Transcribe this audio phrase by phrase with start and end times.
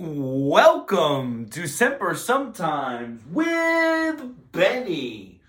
[0.00, 5.40] Welcome to Semper Sometimes with Benny.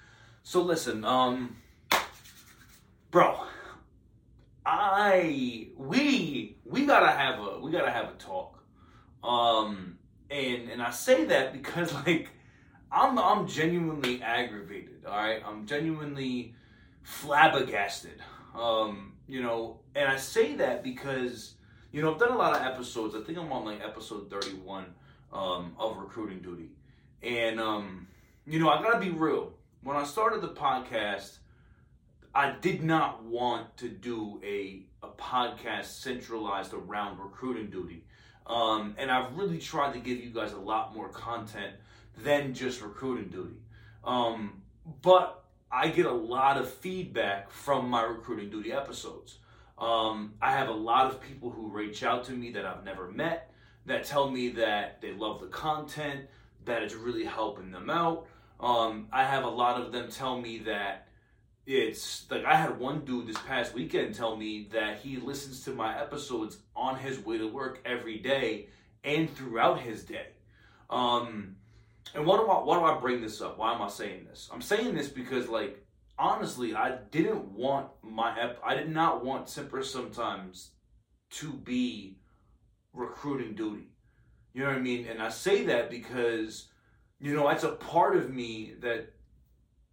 [0.42, 1.58] So listen, um,
[3.12, 3.42] bro,
[4.66, 8.64] I we we gotta have a we gotta have a talk.
[9.24, 10.00] Um,
[10.32, 12.30] and and I say that because like
[12.92, 15.06] I'm I'm genuinely aggravated.
[15.08, 16.56] All right, I'm genuinely
[17.04, 18.20] flabbergasted.
[18.56, 21.54] Um, you know, and I say that because
[21.92, 23.16] you know, I've done a lot of episodes.
[23.16, 24.86] I think I'm on like episode 31
[25.34, 26.70] um, of Recruiting Duty.
[27.22, 28.08] And, um,
[28.46, 29.54] you know, I gotta be real.
[29.82, 31.38] When I started the podcast,
[32.34, 38.04] I did not want to do a, a podcast centralized around recruiting duty.
[38.46, 41.76] Um, and I've really tried to give you guys a lot more content
[42.18, 43.58] than just recruiting duty.
[44.04, 44.62] Um,
[45.02, 49.38] but I get a lot of feedback from my recruiting duty episodes.
[49.80, 53.10] Um, I have a lot of people who reach out to me that I've never
[53.10, 53.52] met
[53.86, 56.26] that tell me that they love the content,
[56.66, 58.28] that it's really helping them out.
[58.60, 61.08] Um, I have a lot of them tell me that
[61.66, 65.72] it's like I had one dude this past weekend tell me that he listens to
[65.72, 68.68] my episodes on his way to work every day
[69.04, 70.28] and throughout his day.
[70.90, 71.56] Um,
[72.16, 73.58] and what do I why do I bring this up?
[73.58, 74.50] Why am I saying this?
[74.52, 75.86] I'm saying this because like
[76.20, 80.72] honestly, I didn't want my ep- I did not want Semper sometimes
[81.32, 82.18] to be
[82.94, 83.88] recruiting duty.
[84.54, 85.08] You know what I mean?
[85.08, 86.68] And I say that because
[87.20, 89.14] you know it's a part of me that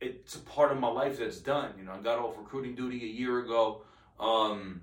[0.01, 1.73] it's a part of my life that's done.
[1.79, 3.83] You know, I got off recruiting duty a year ago,
[4.21, 4.83] um,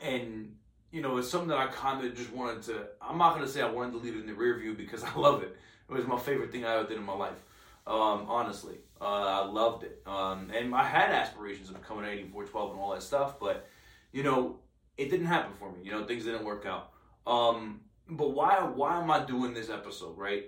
[0.00, 0.56] and
[0.90, 2.86] you know it's something that I kind of just wanted to.
[3.02, 5.14] I'm not gonna say I wanted to leave it in the rear view because I
[5.16, 5.56] love it.
[5.88, 7.42] It was my favorite thing I ever did in my life.
[7.86, 12.80] Um, honestly, uh, I loved it, um, and I had aspirations of becoming 8412 and
[12.80, 13.68] all that stuff, but
[14.12, 14.60] you know,
[14.96, 15.80] it didn't happen for me.
[15.82, 16.92] You know, things didn't work out.
[17.26, 18.60] Um, but why?
[18.60, 20.16] Why am I doing this episode?
[20.16, 20.46] Right?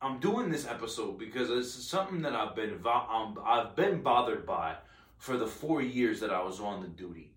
[0.00, 4.76] I'm doing this episode because it's something that I've been um, I've been bothered by
[5.16, 7.32] for the four years that I was on the duty,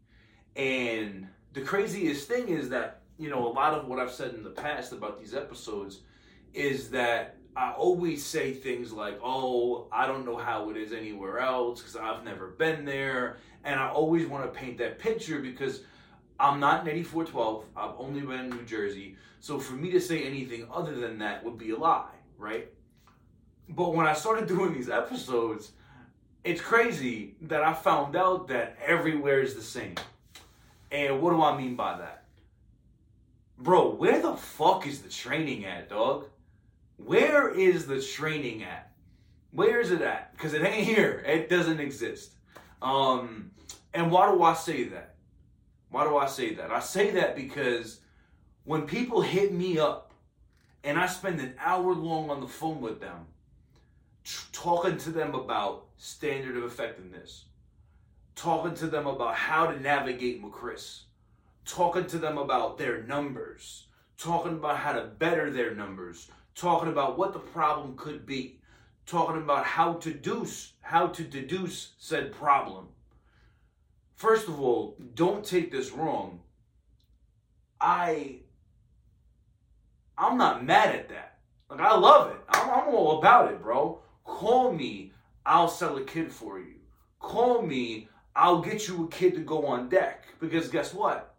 [0.55, 4.43] and the craziest thing is that you know a lot of what I've said in
[4.43, 6.01] the past about these episodes
[6.53, 11.39] is that I always say things like, "Oh, I don't know how it is anywhere
[11.39, 15.83] else because I've never been there," and I always want to paint that picture because
[16.39, 17.65] I'm not in 8412.
[17.75, 21.43] I've only been in New Jersey, so for me to say anything other than that
[21.43, 22.69] would be a lie, right?
[23.69, 25.71] But when I started doing these episodes,
[26.43, 29.95] it's crazy that I found out that everywhere is the same.
[30.91, 32.25] And what do I mean by that?
[33.57, 36.25] Bro, where the fuck is the training at, dog?
[37.05, 38.91] Where is the training at?
[39.51, 40.31] Where is it at?
[40.33, 41.23] Because it ain't here.
[41.25, 42.35] It doesn't exist.
[42.81, 43.51] Um,
[43.93, 45.15] and why do I say that?
[45.89, 46.71] Why do I say that?
[46.71, 47.99] I say that because
[48.63, 50.13] when people hit me up
[50.83, 53.27] and I spend an hour long on the phone with them,
[54.51, 57.45] talking to them about standard of effectiveness,
[58.35, 61.03] talking to them about how to navigate MCRISS,
[61.65, 67.17] talking to them about their numbers, talking about how to better their numbers, talking about
[67.17, 68.59] what the problem could be,
[69.05, 72.87] talking about how to deduce, how to deduce said problem.
[74.15, 76.41] First of all, don't take this wrong.
[77.79, 78.39] I
[80.17, 81.39] I'm not mad at that.
[81.69, 82.37] Like I love it.
[82.49, 83.99] I'm, I'm all about it, bro.
[84.23, 85.13] Call me,
[85.45, 86.75] I'll sell a kid for you.
[87.19, 90.25] Call me, I'll get you a kid to go on deck.
[90.39, 91.35] Because guess what?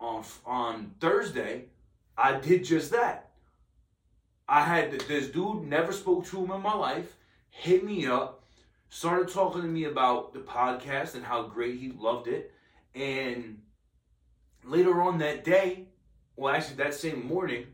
[0.00, 1.66] On on Thursday,
[2.16, 3.30] I did just that.
[4.52, 7.16] I had this dude never spoke to him in my life,
[7.48, 8.44] hit me up,
[8.90, 12.52] started talking to me about the podcast and how great he loved it.
[12.94, 13.62] And
[14.62, 15.86] later on that day,
[16.36, 17.64] well, actually that same morning,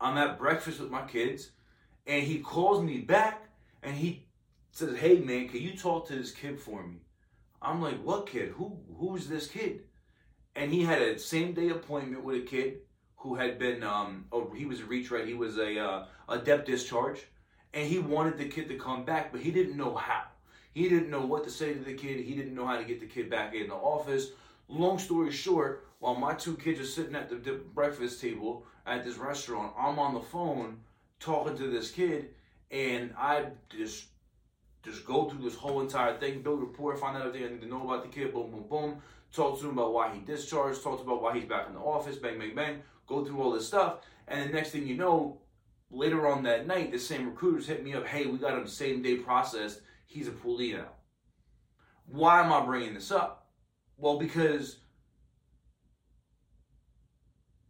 [0.00, 1.50] I'm at breakfast with my kids,
[2.06, 3.44] and he calls me back
[3.82, 4.24] and he
[4.70, 7.00] says, "Hey man, can you talk to this kid for me?"
[7.60, 8.52] I'm like, "What kid?
[8.52, 9.84] Who who's this kid?"
[10.56, 12.87] And he had a same day appointment with a kid
[13.18, 16.66] who had been um oh he was a retread he was a uh, a dep
[16.66, 17.26] discharge.
[17.74, 20.24] And he wanted the kid to come back but he didn't know how.
[20.72, 22.24] He didn't know what to say to the kid.
[22.24, 24.28] He didn't know how to get the kid back in the office.
[24.68, 29.16] Long story short while my two kids are sitting at the breakfast table at this
[29.16, 30.78] restaurant i'm on the phone
[31.20, 32.30] talking to this kid
[32.70, 34.06] and i just
[34.84, 37.60] just go through this whole entire thing build a report find out everything i need
[37.60, 39.02] to know about the kid boom boom boom.
[39.30, 42.16] Talk to him about why he discharged talk about why he's back in the office
[42.16, 45.40] bang bang bang go through all this stuff, and the next thing you know,
[45.90, 48.06] later on that night, the same recruiters hit me up.
[48.06, 49.80] Hey, we got him same day processed.
[50.06, 50.88] He's a poolee now.
[52.06, 53.48] Why am I bringing this up?
[53.96, 54.78] Well, because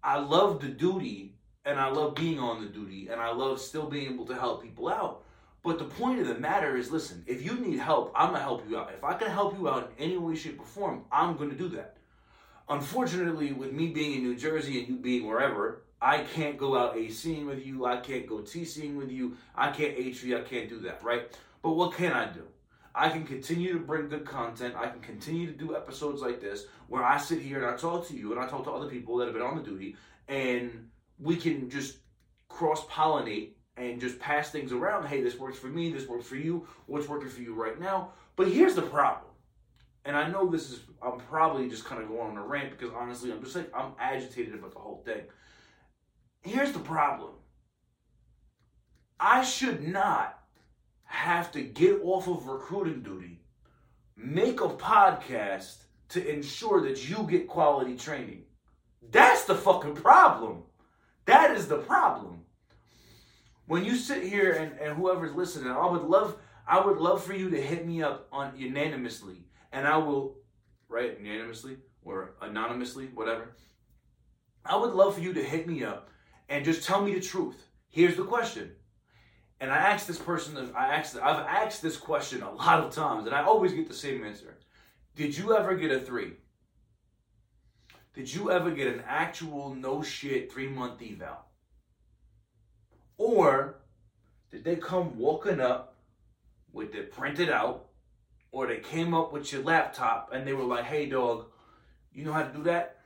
[0.03, 3.89] I love the duty and I love being on the duty and I love still
[3.89, 5.25] being able to help people out.
[5.63, 8.43] But the point of the matter is listen, if you need help, I'm going to
[8.43, 8.93] help you out.
[8.97, 11.57] If I can help you out in any way, shape, or form, I'm going to
[11.57, 11.98] do that.
[12.71, 16.97] Unfortunately, with me being in New Jersey and you being wherever, I can't go out
[16.97, 17.87] ACing with you.
[17.87, 19.37] I can't go TCing with you.
[19.55, 20.39] I can't HV.
[20.39, 21.35] I can't do that, right?
[21.63, 22.43] But what can I do?
[22.95, 24.75] I can continue to bring good content.
[24.77, 28.07] I can continue to do episodes like this where I sit here and I talk
[28.09, 29.97] to you and I talk to other people that have been on the duty
[30.29, 30.89] and
[31.19, 31.99] we can just
[32.49, 35.07] cross pollinate and just pass things around.
[35.07, 38.13] Hey, this works for me, this works for you, what's working for you right now.
[38.37, 39.28] But here's the problem.
[40.09, 42.95] And I know this is, I'm probably just kind of going on a rant because
[42.97, 45.21] honestly, I'm just like, I'm agitated about the whole thing.
[46.41, 47.33] Here's the problem
[49.21, 50.39] I should not
[51.05, 53.43] have to get off of recruiting duty,
[54.17, 55.77] make a podcast
[56.09, 58.45] to ensure that you get quality training.
[59.11, 60.63] That's the fucking problem.
[61.27, 62.47] That is the problem.
[63.67, 67.35] When you sit here and, and whoever's listening, I would love I would love for
[67.35, 70.37] you to hit me up on unanimously and I will
[70.89, 73.57] right unanimously or anonymously, whatever.
[74.65, 76.11] I would love for you to hit me up
[76.49, 77.67] and just tell me the truth.
[77.91, 78.73] Here's the question.
[79.61, 83.27] And I asked this person, I asked, I've asked this question a lot of times,
[83.27, 84.59] and I always get the same answer.
[85.17, 86.35] Did you ever get a three?
[88.15, 91.45] Did you ever get an actual no shit three month eval?
[93.17, 93.81] Or
[94.51, 95.97] did they come walking up
[96.73, 97.88] with it printed out,
[98.51, 101.47] or they came up with your laptop and they were like, hey dog,
[102.13, 102.99] you know how to do that?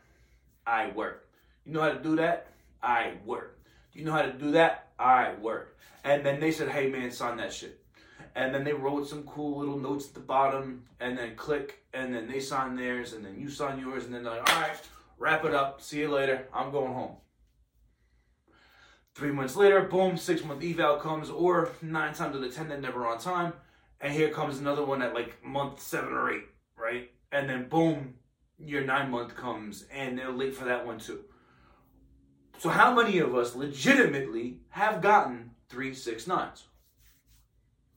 [0.67, 1.29] I work.
[1.65, 2.49] You know how to do that?
[2.83, 3.59] I work.
[3.93, 4.89] You know how to do that?
[4.99, 5.77] I work.
[6.05, 7.79] And then they said, hey man, sign that shit.
[8.35, 12.15] And then they wrote some cool little notes at the bottom, and then click, and
[12.15, 14.81] then they sign theirs, and then you sign yours, and then they're like, all right,
[15.19, 15.83] wrap it up.
[15.83, 16.49] See you later.
[16.53, 17.17] I'm going home.
[19.15, 22.81] Three months later, boom, six month eval comes, or nine times out of ten, they're
[22.81, 23.53] never on time.
[24.03, 27.11] And here comes another one at like month seven or eight, right?
[27.31, 28.15] And then boom,
[28.59, 31.21] your nine month comes, and they're late for that one too.
[32.59, 36.65] So, how many of us legitimately have gotten three, six, nines?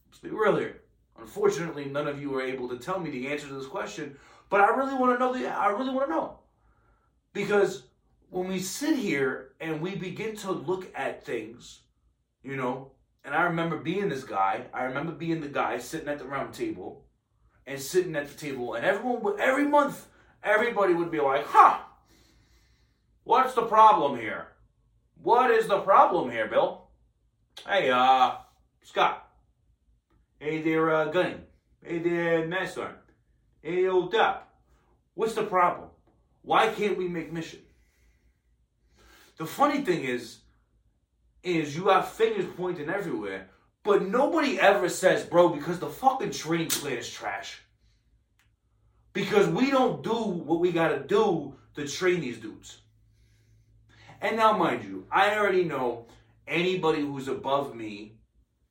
[0.08, 0.82] Let's be real here.
[1.20, 4.16] Unfortunately, none of you are able to tell me the answer to this question,
[4.50, 6.40] but I really want to know the I really want to know.
[7.34, 7.84] Because
[8.30, 11.82] when we sit here and we begin to look at things,
[12.44, 12.92] you know,
[13.26, 16.54] and I remember being this guy, I remember being the guy sitting at the round
[16.54, 17.06] table
[17.66, 20.06] and sitting at the table, and everyone would, every month,
[20.44, 21.80] everybody would be like, huh,
[23.24, 24.50] what's the problem here?
[25.24, 26.84] What is the problem here, Bill?
[27.68, 28.36] Hey, uh,
[28.84, 29.28] Scott.
[30.40, 31.38] Hey there, uh, Gunny.
[31.82, 32.96] Hey there, Master.
[33.64, 34.54] Hey, old Dup.
[35.16, 35.90] What's the problem?
[36.44, 37.62] Why can't we make mission?
[39.38, 40.38] The funny thing is,
[41.46, 43.50] is you have fingers pointing everywhere,
[43.84, 47.62] but nobody ever says, bro, because the fucking training plan is trash.
[49.14, 52.82] Because we don't do what we gotta do to train these dudes.
[54.22, 56.08] And now, mind you, I already know
[56.48, 58.18] anybody who's above me,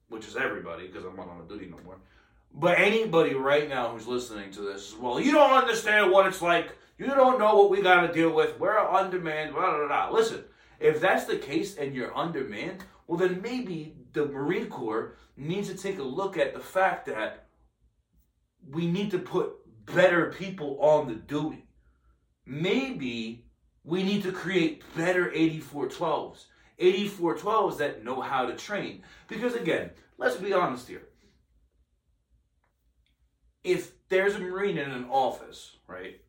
[0.08, 1.98] which is everybody, because I'm not on a duty no more.
[2.52, 6.72] But anybody right now who's listening to this, well, you don't understand what it's like.
[6.98, 8.58] You don't know what we got to deal with.
[8.58, 9.52] We're undermanned.
[9.52, 10.10] Blah, blah, blah.
[10.10, 10.44] Listen,
[10.80, 15.76] if that's the case and you're undermanned, well, then maybe the Marine Corps needs to
[15.76, 17.46] take a look at the fact that
[18.70, 19.52] we need to put
[19.86, 21.66] better people on the duty.
[22.46, 23.44] Maybe
[23.84, 26.46] we need to create better 8412s.
[26.80, 29.02] 8412s that know how to train.
[29.28, 31.08] Because again, let's be honest here.
[33.62, 36.20] If there's a Marine in an office, right,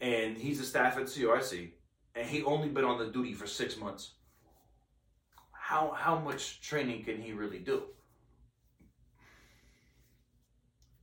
[0.00, 1.70] and he's a staff at CRC,
[2.14, 4.12] and he only been on the duty for six months,
[5.52, 7.84] how how much training can he really do?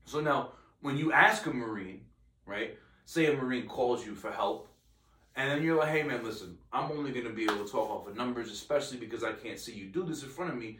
[0.05, 0.51] So now,
[0.81, 2.01] when you ask a Marine,
[2.45, 4.71] right, say a Marine calls you for help
[5.35, 8.07] and then you're like, hey man, listen, I'm only gonna be able to talk off
[8.07, 10.79] of numbers, especially because I can't see you do this in front of me.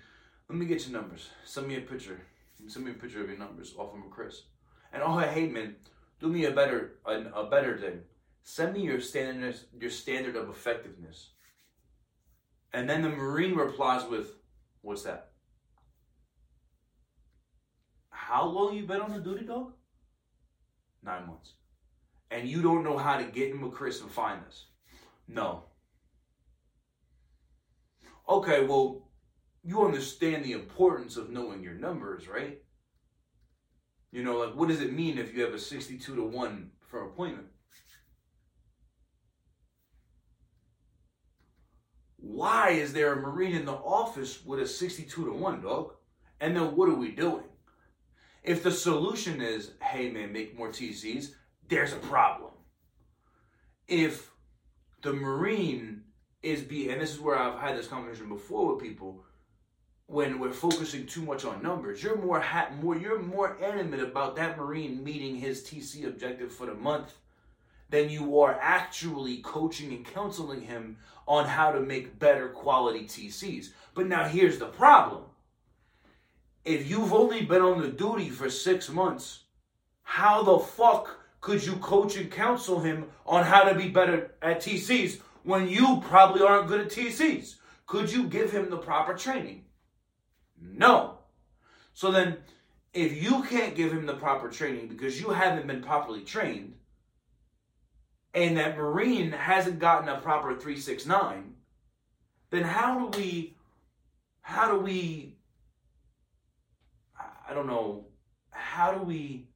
[0.50, 1.30] Let me get your numbers.
[1.46, 2.22] Send me a picture.
[2.68, 4.44] Send me a picture of your numbers off of Chris.
[4.92, 5.76] And oh hey man,
[6.20, 8.02] do me a better a, a better thing.
[8.44, 11.32] Send me your standard your standard of effectiveness.
[12.74, 14.28] And then the Marine replies with,
[14.82, 15.32] What's that?
[18.10, 19.74] How long you been on the duty dog?
[21.04, 21.54] Nine months
[22.32, 24.66] and you don't know how to get in with Chris and find this.
[25.28, 25.66] No.
[28.28, 29.10] Okay, well,
[29.64, 32.62] you understand the importance of knowing your numbers, right?
[34.12, 37.06] You know, like what does it mean if you have a 62 to 1 for
[37.06, 37.48] appointment?
[42.34, 45.94] Why is there a Marine in the office with a 62 to 1, dog?
[46.40, 47.44] And then what are we doing?
[48.44, 51.34] If the solution is, hey man, make more TCs,
[51.68, 52.52] there's a problem.
[53.88, 54.32] If
[55.02, 56.04] the Marine
[56.42, 59.24] is be, and this is where I've had this conversation before with people,
[60.08, 64.36] when we're focusing too much on numbers, you're more ha- more you're more animate about
[64.38, 67.14] that Marine meeting his TC objective for the month
[67.92, 73.70] than you are actually coaching and counseling him on how to make better quality TCs.
[73.94, 75.24] But now here's the problem.
[76.64, 79.44] If you've only been on the duty for six months,
[80.04, 84.62] how the fuck could you coach and counsel him on how to be better at
[84.62, 87.56] TCs when you probably aren't good at TCs?
[87.88, 89.66] Could you give him the proper training?
[90.62, 91.18] No.
[91.94, 92.38] So then,
[92.94, 96.76] if you can't give him the proper training because you haven't been properly trained,
[98.34, 101.54] and that Marine hasn't gotten a proper 369,
[102.50, 103.56] then how do we,
[104.42, 105.36] how do we,
[107.50, 108.06] I don't know,
[108.52, 109.48] how do we,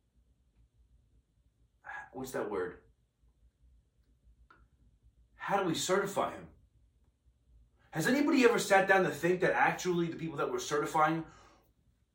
[2.12, 2.80] what's that word?
[5.36, 6.48] How do we certify him?
[7.92, 11.24] Has anybody ever sat down to think that actually the people that we're certifying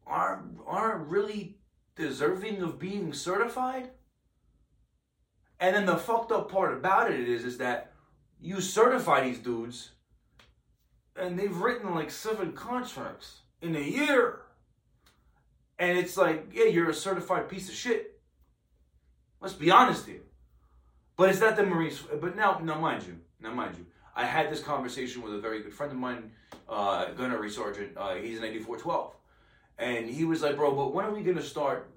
[0.07, 1.57] aren't, aren't really
[1.97, 3.91] deserving of being certified?
[5.61, 7.93] And then the fucked up part about it is, is that
[8.41, 9.91] you certify these dudes,
[11.15, 14.41] and they've written like seven contracts in a year.
[15.79, 18.19] And it's like, yeah, you're a certified piece of shit.
[19.41, 20.23] Let's be honest here.
[21.17, 22.03] But it's not the Marines.
[22.21, 23.87] But now, now, mind you, now, mind you,
[24.17, 26.31] I had this conversation with a very good friend of mine,
[26.69, 27.93] uh, gunnery sergeant.
[27.97, 29.15] Uh, he's an 8412.
[29.79, 31.91] And he was like, bro, but when are we going to start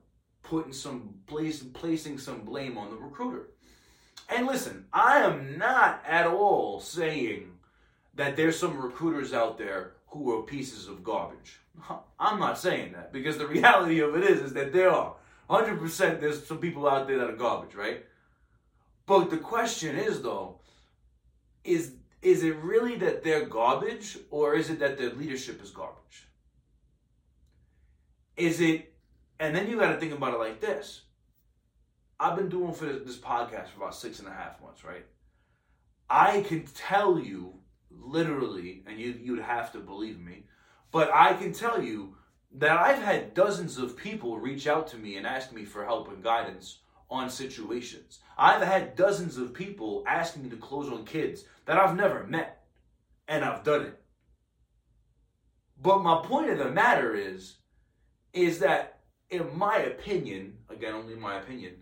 [0.44, 3.48] putting some place, placing some blame on the recruiter?
[4.30, 7.52] And listen, I am not at all saying
[8.16, 11.60] that there's some recruiters out there who are pieces of garbage.
[12.20, 15.16] I'm not saying that because the reality of it is is that there are
[15.50, 18.06] 100% there's some people out there that are garbage, right?
[19.06, 20.60] But the question is though
[21.64, 26.28] is is it really that they're garbage or is it that their leadership is garbage?
[28.38, 28.93] Is it
[29.44, 31.02] and then you got to think about it like this.
[32.18, 35.06] I've been doing for this podcast for about six and a half months, right?
[36.10, 37.56] I can tell you
[37.92, 40.46] literally, and you you'd have to believe me,
[40.94, 42.16] but I can tell you
[42.54, 46.08] that I've had dozens of people reach out to me and ask me for help
[46.08, 48.20] and guidance on situations.
[48.38, 52.64] I've had dozens of people asking me to close on kids that I've never met,
[53.28, 54.02] and I've done it.
[55.82, 57.58] But my point of the matter is,
[58.32, 59.02] is that
[59.34, 61.76] in my opinion, again, only my opinion,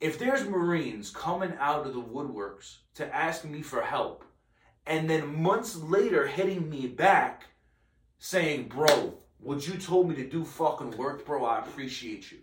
[0.00, 4.24] if there's Marines coming out of the woodworks to ask me for help,
[4.86, 7.46] and then months later hitting me back
[8.18, 11.44] saying, Bro, what you told me to do fucking worked, bro.
[11.44, 12.38] I appreciate you.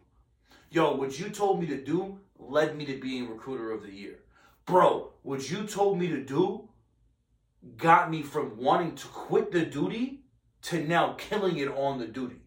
[0.70, 4.20] Yo, what you told me to do led me to being recruiter of the year.
[4.66, 6.70] Bro, what you told me to do
[7.78, 10.22] got me from wanting to quit the duty
[10.64, 12.42] to now killing it on the duty.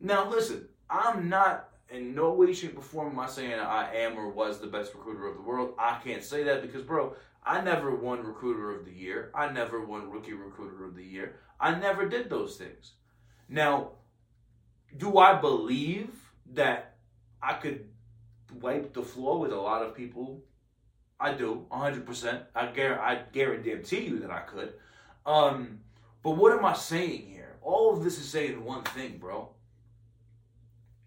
[0.00, 4.16] Now, listen, I'm not in no way, shape, or form am I saying I am
[4.16, 5.74] or was the best recruiter of the world.
[5.78, 7.14] I can't say that because, bro,
[7.44, 9.30] I never won recruiter of the year.
[9.34, 11.36] I never won rookie recruiter of the year.
[11.58, 12.92] I never did those things.
[13.48, 13.90] Now,
[14.96, 16.10] do I believe
[16.54, 16.96] that
[17.42, 17.88] I could
[18.60, 20.42] wipe the floor with a lot of people?
[21.18, 22.42] I do, 100%.
[22.54, 24.72] I, gar- I guarantee you that I could.
[25.26, 25.80] Um,
[26.22, 27.56] but what am I saying here?
[27.60, 29.50] All of this is saying one thing, bro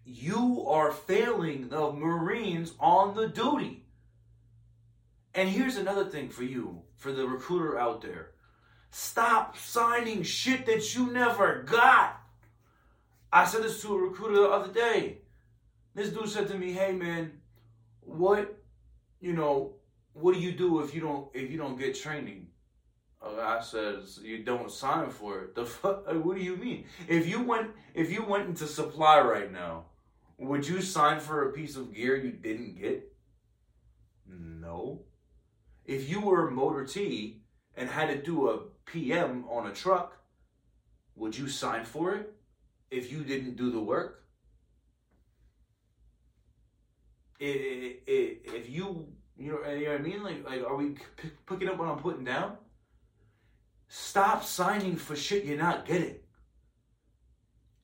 [0.04, 3.84] you are failing the Marines on the duty.
[5.34, 8.32] And here's another thing for you, for the recruiter out there.
[8.90, 12.20] Stop signing shit that you never got.
[13.32, 15.22] I said this to a recruiter the other day.
[15.94, 17.40] This dude said to me, "Hey man,
[18.00, 18.56] what,
[19.20, 19.74] you know,
[20.12, 22.48] what do you do if you don't if you don't get training?"
[23.20, 26.06] Uh, I said, "You don't sign for it." The fuck?
[26.06, 26.86] What do you mean?
[27.08, 29.86] If you went if you went into supply right now
[30.46, 33.12] would you sign for a piece of gear you didn't get?
[34.26, 35.02] No.
[35.84, 37.42] If you were motor T
[37.76, 40.16] and had to do a PM on a truck,
[41.16, 42.34] would you sign for it
[42.90, 44.24] if you didn't do the work?
[47.38, 50.22] If you, you know, you know what I mean?
[50.22, 50.96] Like, like are we
[51.46, 52.56] picking up what I'm putting down?
[53.88, 56.16] Stop signing for shit you're not getting.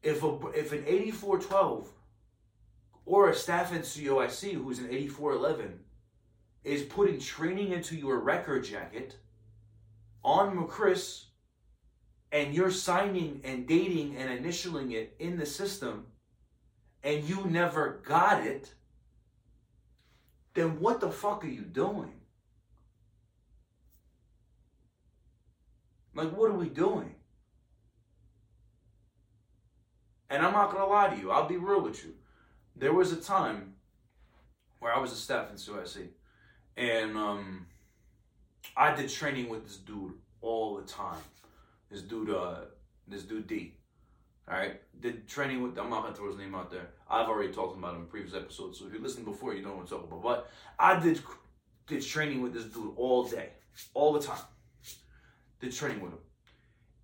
[0.03, 1.93] If a if an 8412
[3.11, 5.81] or a staff NCOIC who's an 8411
[6.63, 9.17] is putting training into your record jacket
[10.23, 11.25] on MCRISS
[12.31, 16.07] and you're signing and dating and initialing it in the system
[17.03, 18.73] and you never got it,
[20.55, 22.13] then what the fuck are you doing?
[26.15, 27.17] Like, what are we doing?
[30.29, 32.15] And I'm not gonna lie to you, I'll be real with you.
[32.77, 33.75] There was a time
[34.79, 36.09] where I was a staff NCOIC,
[36.77, 37.67] and um,
[38.77, 41.21] I did training with this dude all the time.
[41.91, 42.61] This dude, uh,
[43.07, 43.75] this dude D.
[44.49, 45.79] All right, did training with.
[45.79, 46.89] I'm not gonna throw his name out there.
[47.09, 49.75] I've already talked about him in previous episodes, so if you listened before, you know
[49.75, 50.23] what I'm talking about.
[50.23, 51.21] But I did
[51.87, 53.51] did training with this dude all day,
[53.95, 54.41] all the time.
[55.61, 56.19] Did training with him,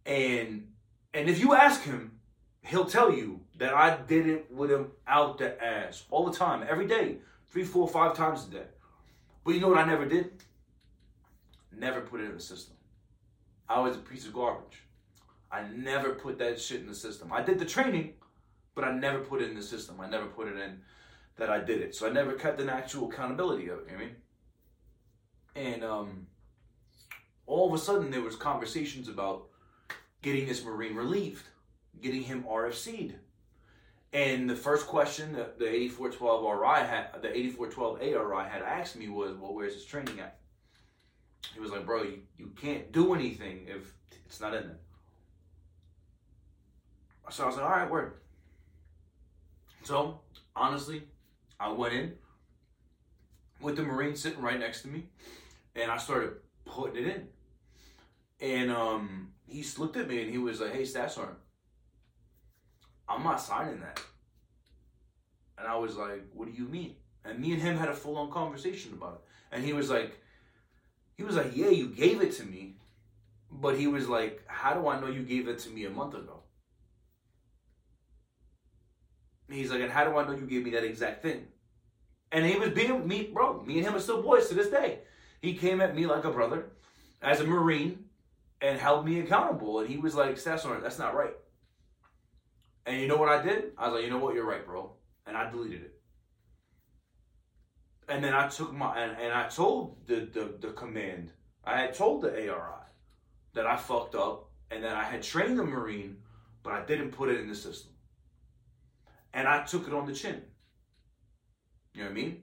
[0.07, 0.69] and
[1.15, 2.19] and if you ask him,
[2.63, 6.67] he'll tell you that I did it with him out the ass all the time,
[6.69, 8.67] every day, three, four, five times a day.
[9.45, 10.43] But you know what I never did?
[11.77, 12.77] Never put it in the system.
[13.69, 14.83] I was a piece of garbage.
[15.51, 17.33] I never put that shit in the system.
[17.33, 18.15] I did the training,
[18.75, 20.01] but I never put it in the system.
[20.01, 20.81] I never put it in
[21.37, 21.95] that I did it.
[21.95, 24.17] So I never kept an actual accountability of it, you know I mean?
[25.55, 26.27] And um,
[27.47, 29.47] all of a sudden there was conversations about
[30.23, 31.45] getting this Marine relieved,
[32.01, 33.15] getting him RFC'd.
[34.13, 39.09] And the first question that the 8412 RI had, the 8412 ARI had asked me
[39.09, 40.39] was, well, where's his training at?
[41.53, 43.93] He was like, bro, you, you can't do anything if
[44.25, 44.79] it's not in there.
[47.31, 48.15] So I was like, all right, word.
[49.83, 50.21] So
[50.55, 51.03] honestly,
[51.59, 52.15] I went in
[53.61, 55.05] with the Marine sitting right next to me,
[55.75, 56.35] and I started
[56.65, 57.29] putting it in.
[58.41, 61.39] And um, he looked at me and he was like, "Hey, Staff Sergeant,
[63.09, 64.01] I'm not signing that."
[65.59, 68.31] And I was like, "What do you mean?" And me and him had a full-on
[68.31, 69.55] conversation about it.
[69.57, 70.21] And he was like,
[71.17, 72.77] he was like, "Yeah, you gave it to me,"
[73.51, 76.15] but he was like, "How do I know you gave it to me a month
[76.15, 76.43] ago?"
[79.49, 81.47] he's like, and how do I know you gave me that exact thing?
[82.33, 83.63] And he was being me, bro.
[83.63, 85.01] Me and him are still boys to this day.
[85.41, 86.71] He came at me like a brother,
[87.23, 88.07] as a Marine,
[88.61, 89.81] and held me accountable.
[89.81, 91.35] And he was like, Staff Sergeant, that's not right.
[92.87, 93.73] And you know what I did?
[93.77, 94.93] I was like, you know what, you're right, bro.
[95.27, 96.01] And I deleted it.
[98.09, 101.33] And then I took my and, and I told the, the the command,
[101.65, 102.87] I had told the ARI
[103.55, 106.19] that I fucked up and that I had trained the Marine,
[106.63, 107.91] but I didn't put it in the system
[109.37, 110.43] and I took it on the chin.
[111.93, 112.43] You know what I mean?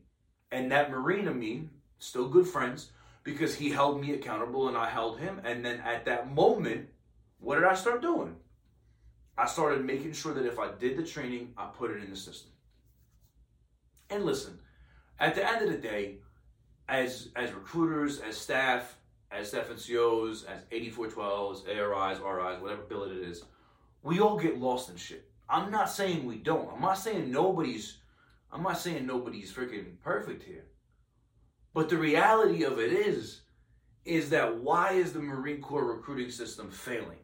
[0.52, 2.92] And that Marine and me, still good friends,
[3.24, 5.42] because he held me accountable and I held him.
[5.44, 6.90] And then at that moment,
[7.40, 8.36] what did I start doing?
[9.38, 12.16] I started making sure that if I did the training, I put it in the
[12.16, 12.52] system.
[14.10, 14.60] And listen,
[15.20, 16.18] at the end of the day,
[16.88, 18.98] as as recruiters, as staff,
[19.32, 23.44] as staff NCOs, as 8412s, ARIs, RIs, whatever billet it is,
[24.04, 25.30] we all get lost in shit.
[25.50, 26.72] I'm not saying we don't.
[26.72, 27.98] I'm not saying nobody's
[28.52, 30.66] I'm not saying nobody's freaking perfect here.
[31.74, 33.42] But the reality of it is
[34.06, 37.18] is that why is the Marine Corps recruiting system failing?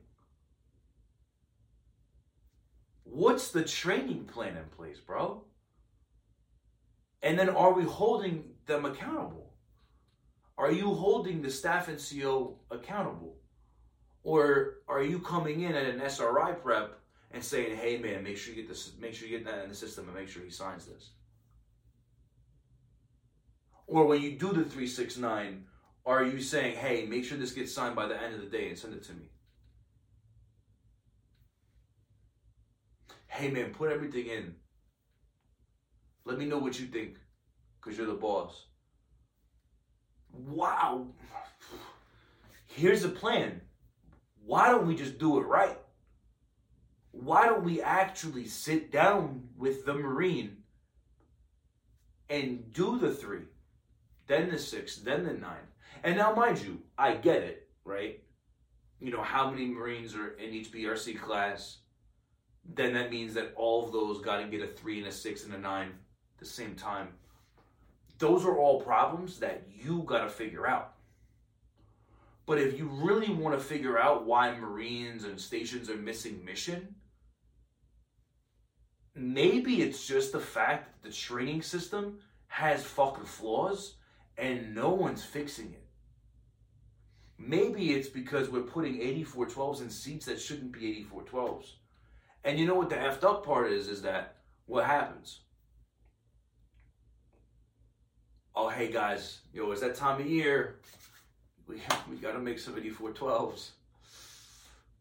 [3.12, 5.44] What's the training plan in place, bro?
[7.24, 9.54] And then are we holding them accountable?
[10.58, 13.38] Are you holding the staff NCO accountable?
[14.24, 17.00] Or are you coming in at an SRI prep
[17.32, 19.70] and saying, "Hey, man, make sure you get this, make sure you get that in
[19.70, 21.12] the system, and make sure he signs this."
[23.88, 25.68] Or when you do the three six nine,
[26.06, 28.70] are you saying, "Hey, make sure this gets signed by the end of the day
[28.70, 29.30] and send it to me"?
[33.40, 34.56] Hey, man, put everything in.
[36.26, 37.16] Let me know what you think,
[37.80, 38.66] because you're the boss.
[40.34, 41.08] Wow.
[42.68, 43.62] Here's the plan.
[44.46, 45.78] Why don't we just do it right?
[47.12, 50.58] why don't we actually sit down with the Marine
[52.30, 53.44] and do the three,
[54.28, 55.68] then the six, then the nine?
[56.04, 58.22] And now, mind you, I get it, right?
[59.00, 61.80] You know, how many Marines are in each BRC class?
[62.76, 65.46] Then that means that all of those got to get a three and a six
[65.46, 67.10] and a nine at the same time.
[68.20, 70.94] Those are all problems that you got to figure out.
[72.46, 76.96] But if you really want to figure out why Marines and stations are missing mission,
[79.16, 83.96] maybe it's just the fact that the training system has fucking flaws
[84.38, 85.86] and no one's fixing it.
[87.38, 91.74] Maybe it's because we're putting 8412s in seats that shouldn't be 8412s.
[92.44, 93.88] And you know what the effed up part is?
[93.88, 95.42] Is that what happens?
[98.56, 100.80] Oh, hey guys, yo, it's that time of year.
[101.68, 103.72] we we gotta make some 8412s.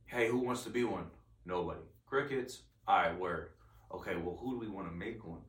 [0.07, 1.07] Hey, who wants to be one?
[1.45, 1.81] Nobody.
[2.07, 2.63] Crickets.
[2.87, 3.51] All right, word.
[3.93, 5.41] Okay, well, who do we want to make one?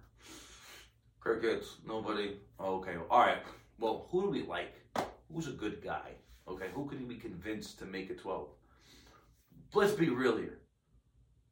[1.19, 1.75] Crickets.
[1.85, 2.37] Nobody.
[2.59, 2.95] Okay.
[3.09, 3.39] All right.
[3.79, 4.73] Well, who do we like?
[5.31, 6.11] Who's a good guy?
[6.47, 8.47] Okay, who could we convince to make a 12?
[9.73, 10.58] Let's be real here.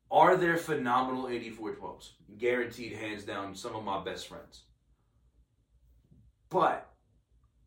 [0.10, 2.12] Are there phenomenal 8412s?
[2.38, 4.64] Guaranteed, hands down, some of my best friends.
[6.50, 6.90] But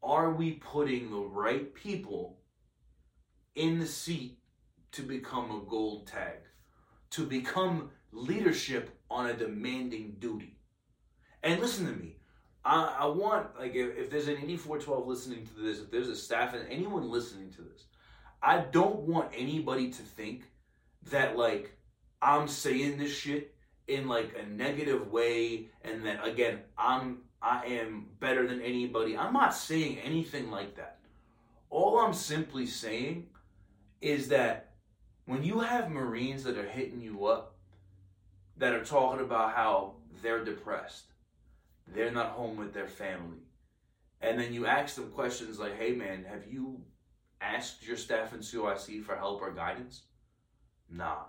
[0.03, 2.39] are we putting the right people
[3.55, 4.39] in the seat
[4.93, 6.39] to become a gold tag,
[7.11, 10.57] to become leadership on a demanding duty?
[11.43, 12.17] And listen to me.
[12.65, 16.17] I, I want, like, if, if there's an 8412 listening to this, if there's a
[16.17, 17.85] staff and anyone listening to this,
[18.43, 20.45] I don't want anybody to think
[21.11, 21.77] that, like,
[22.23, 23.55] I'm saying this shit
[23.89, 29.17] in like a negative way and that again I'm I am better than anybody.
[29.17, 30.99] I'm not saying anything like that.
[31.71, 33.29] All I'm simply saying
[34.01, 34.73] is that
[35.25, 37.57] when you have Marines that are hitting you up,
[38.59, 41.05] that are talking about how they're depressed,
[41.87, 43.39] they're not home with their family,
[44.21, 46.83] and then you ask them questions like, hey man, have you
[47.41, 50.03] asked your staff NCOIC for help or guidance?
[50.91, 51.25] Nah.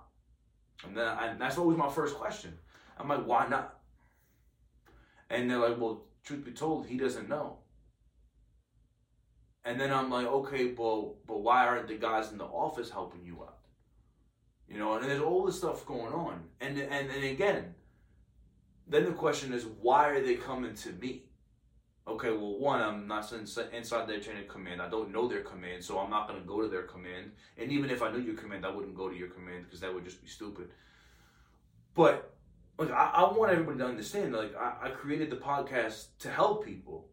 [0.86, 2.58] And then and that's always my first question.
[2.98, 3.80] I'm like, why not?
[5.30, 7.58] And they're like, well, truth be told, he doesn't know.
[9.64, 13.24] And then I'm like, okay, well, but why aren't the guys in the office helping
[13.24, 13.58] you out?
[14.68, 16.44] You know, and there's all this stuff going on.
[16.60, 17.76] And and and again,
[18.88, 21.26] then the question is, why are they coming to me?
[22.08, 24.82] Okay, well, one, I'm not inside their chain of command.
[24.82, 27.32] I don't know their command, so I'm not going to go to their command.
[27.58, 29.94] And even if I knew your command, I wouldn't go to your command because that
[29.94, 30.70] would just be stupid.
[31.94, 32.34] But
[32.78, 36.66] like, I, I want everybody to understand, like, I, I created the podcast to help
[36.66, 37.08] people.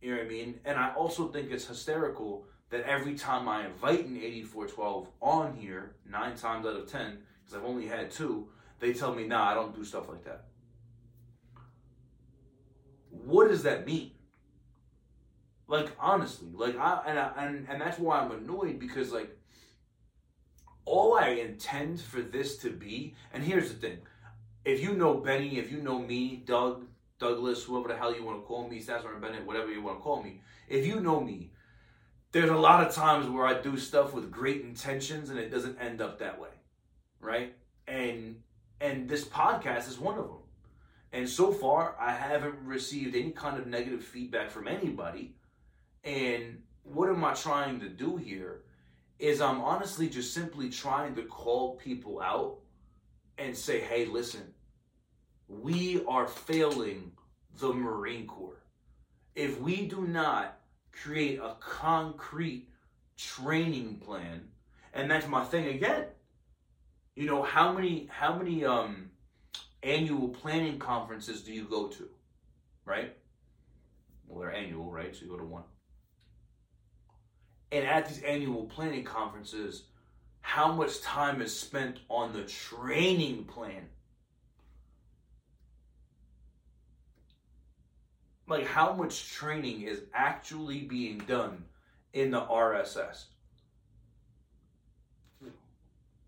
[0.00, 0.60] You know what I mean?
[0.64, 5.96] And I also think it's hysterical that every time I invite an 8412 on here,
[6.10, 8.48] nine times out of ten, because I've only had two,
[8.80, 10.46] they tell me, nah, I don't do stuff like that.
[13.10, 14.12] What does that mean?
[15.72, 19.34] Like honestly, like I and I, and and that's why I'm annoyed because like
[20.84, 24.00] all I intend for this to be, and here's the thing:
[24.66, 26.84] if you know Benny, if you know me, Doug,
[27.18, 30.02] Douglas, whoever the hell you want to call me, Sasser Bennett, whatever you want to
[30.02, 31.52] call me, if you know me,
[32.32, 35.78] there's a lot of times where I do stuff with great intentions and it doesn't
[35.80, 36.50] end up that way,
[37.18, 37.54] right?
[37.88, 38.42] And
[38.78, 40.42] and this podcast is one of them.
[41.14, 45.36] And so far, I haven't received any kind of negative feedback from anybody
[46.04, 48.62] and what am I trying to do here?
[49.18, 52.58] Is I'm honestly just simply trying to call people out
[53.38, 54.52] and say, hey, listen,
[55.48, 57.12] we are failing
[57.60, 58.62] the Marine Corps.
[59.34, 60.58] If we do not
[60.90, 62.68] create a concrete
[63.16, 64.48] training plan,
[64.92, 66.06] and that's my thing again.
[67.14, 69.10] You know, how many how many um
[69.82, 72.08] annual planning conferences do you go to?
[72.84, 73.16] Right?
[74.26, 75.14] Well, they're annual, right?
[75.14, 75.64] So you go to one.
[77.72, 79.84] And at these annual planning conferences,
[80.42, 83.88] how much time is spent on the training plan?
[88.46, 91.64] Like, how much training is actually being done
[92.12, 93.24] in the RSS?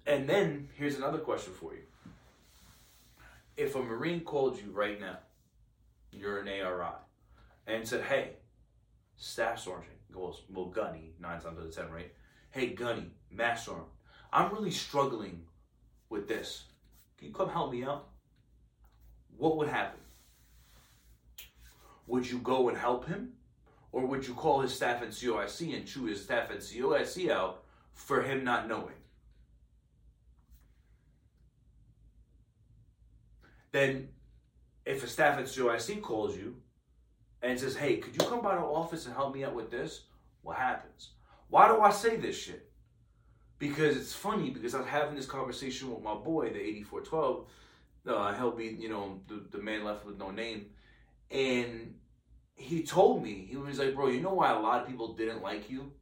[0.07, 1.83] And then here's another question for you.
[3.59, 5.19] If a Marine called you right now,
[6.11, 6.95] you're an ARI,
[7.67, 8.31] and said, hey,
[9.17, 12.13] Staff Sergeant, well, well, Gunny, nine times out of ten, right?
[12.51, 13.73] Hey, Gunny, Master
[14.33, 15.45] I'm really struggling
[16.09, 16.65] with this.
[17.17, 18.09] Can you come help me out?
[19.37, 20.01] What would happen?
[22.09, 23.35] Would you go and help him?
[23.93, 28.43] Or would you call his staff NCOIC and chew his staff NCOIC out for him
[28.43, 28.97] not knowing?
[33.71, 34.09] Then,
[34.85, 36.57] if a staff NCOIC calls you
[37.45, 40.05] and says, hey, could you come by the office and help me out with this?
[40.43, 41.11] What happens?
[41.49, 42.71] Why do I say this shit?
[43.59, 47.47] Because it's funny because I was having this conversation with my boy, the 8412.
[48.07, 50.67] Uh, he'll you know, the, the man left with no name.
[51.31, 51.95] And
[52.55, 55.43] he told me, he was like, bro, you know why a lot of people didn't
[55.43, 55.93] like you?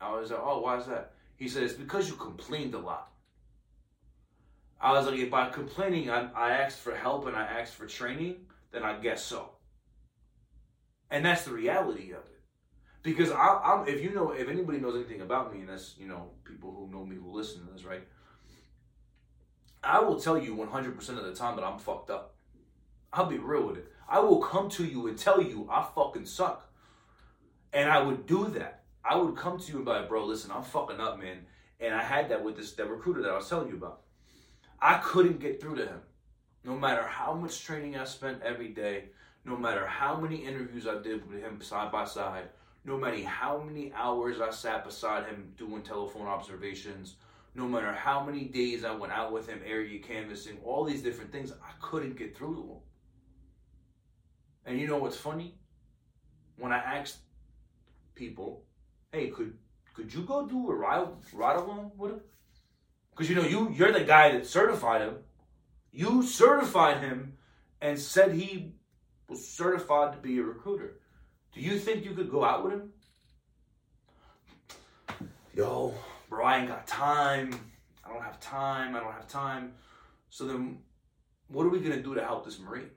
[0.00, 1.14] I was like, oh, why is that?
[1.36, 3.10] He said, it's because you complained a lot.
[4.80, 7.86] I was like, if by complaining I, I asked for help and I asked for
[7.86, 8.36] training,
[8.72, 9.50] then I guess so.
[11.10, 12.40] And that's the reality of it.
[13.02, 16.06] Because I, am if you know, if anybody knows anything about me, and that's you
[16.06, 18.02] know people who know me who listen to this, right?
[19.82, 22.34] I will tell you 100% of the time that I'm fucked up.
[23.12, 23.90] I'll be real with it.
[24.08, 26.70] I will come to you and tell you I fucking suck.
[27.72, 28.82] And I would do that.
[29.04, 31.46] I would come to you and be like, bro, listen, I'm fucking up, man.
[31.80, 34.02] And I had that with this that recruiter that I was telling you about.
[34.80, 36.00] I couldn't get through to him.
[36.64, 39.06] No matter how much training I spent every day,
[39.44, 42.48] no matter how many interviews I did with him side by side,
[42.84, 47.16] no matter how many hours I sat beside him doing telephone observations,
[47.54, 51.32] no matter how many days I went out with him area canvassing, all these different
[51.32, 52.78] things, I couldn't get through to him.
[54.66, 55.54] And you know what's funny?
[56.56, 57.18] When I asked
[58.14, 58.64] people,
[59.12, 59.56] hey, could
[59.94, 62.20] could you go do a ride, ride along with him?
[63.10, 65.16] Because you know you you're the guy that certified him.
[65.90, 67.38] You certified him
[67.80, 68.74] and said he
[69.30, 70.98] was certified to be a recruiter.
[71.54, 72.92] Do you think you could go out with him?
[75.54, 75.94] Yo,
[76.28, 77.54] bro, I ain't got time.
[78.04, 78.96] I don't have time.
[78.96, 79.72] I don't have time.
[80.30, 80.78] So then,
[81.48, 82.90] what are we going to do to help this Marine?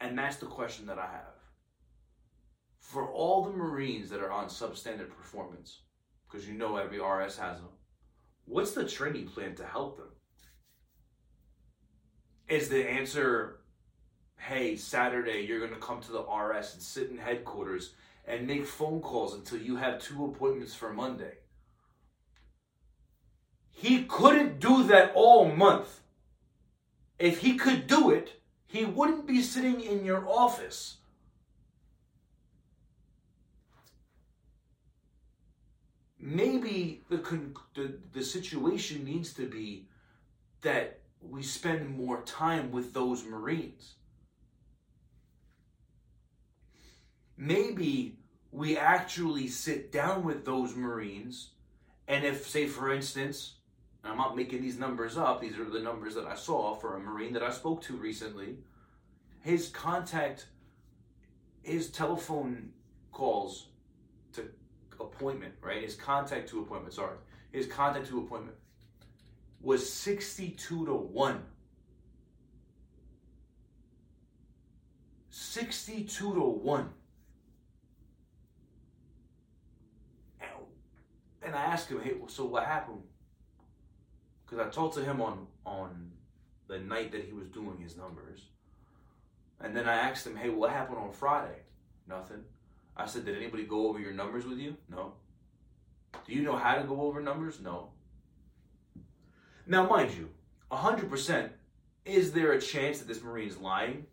[0.00, 1.34] And that's the question that I have.
[2.80, 5.80] For all the Marines that are on substandard performance,
[6.26, 7.68] because you know every RS has them,
[8.46, 10.08] what's the training plan to help them?
[12.48, 13.57] Is the answer,
[14.38, 17.92] hey, Saturday you're going to come to the RS and sit in headquarters
[18.26, 21.34] and make phone calls until you have two appointments for Monday?
[23.70, 26.00] He couldn't do that all month.
[27.18, 30.96] If he could do it, he wouldn't be sitting in your office.
[36.20, 37.18] Maybe the,
[37.74, 39.86] the, the situation needs to be
[40.62, 43.94] that we spend more time with those Marines.
[47.38, 48.18] Maybe
[48.50, 51.50] we actually sit down with those Marines,
[52.08, 53.54] and if, say, for instance,
[54.02, 57.00] I'm not making these numbers up, these are the numbers that I saw for a
[57.00, 58.56] Marine that I spoke to recently.
[59.40, 60.46] His contact,
[61.62, 62.70] his telephone
[63.12, 63.68] calls
[64.32, 64.48] to
[64.98, 65.82] appointment, right?
[65.82, 67.18] His contact to appointment, sorry.
[67.52, 68.56] His contact to appointment
[69.60, 71.42] was 62 to 1.
[75.30, 76.88] 62 to 1.
[81.48, 83.00] And I asked him, hey, so what happened?
[84.44, 86.10] Because I talked to him on, on
[86.66, 88.42] the night that he was doing his numbers.
[89.58, 91.60] And then I asked him, hey, what happened on Friday?
[92.06, 92.44] Nothing.
[92.94, 94.76] I said, did anybody go over your numbers with you?
[94.90, 95.14] No.
[96.26, 97.60] Do you know how to go over numbers?
[97.62, 97.92] No.
[99.66, 100.28] Now, mind you,
[100.70, 101.48] 100%,
[102.04, 104.04] is there a chance that this Marine's lying?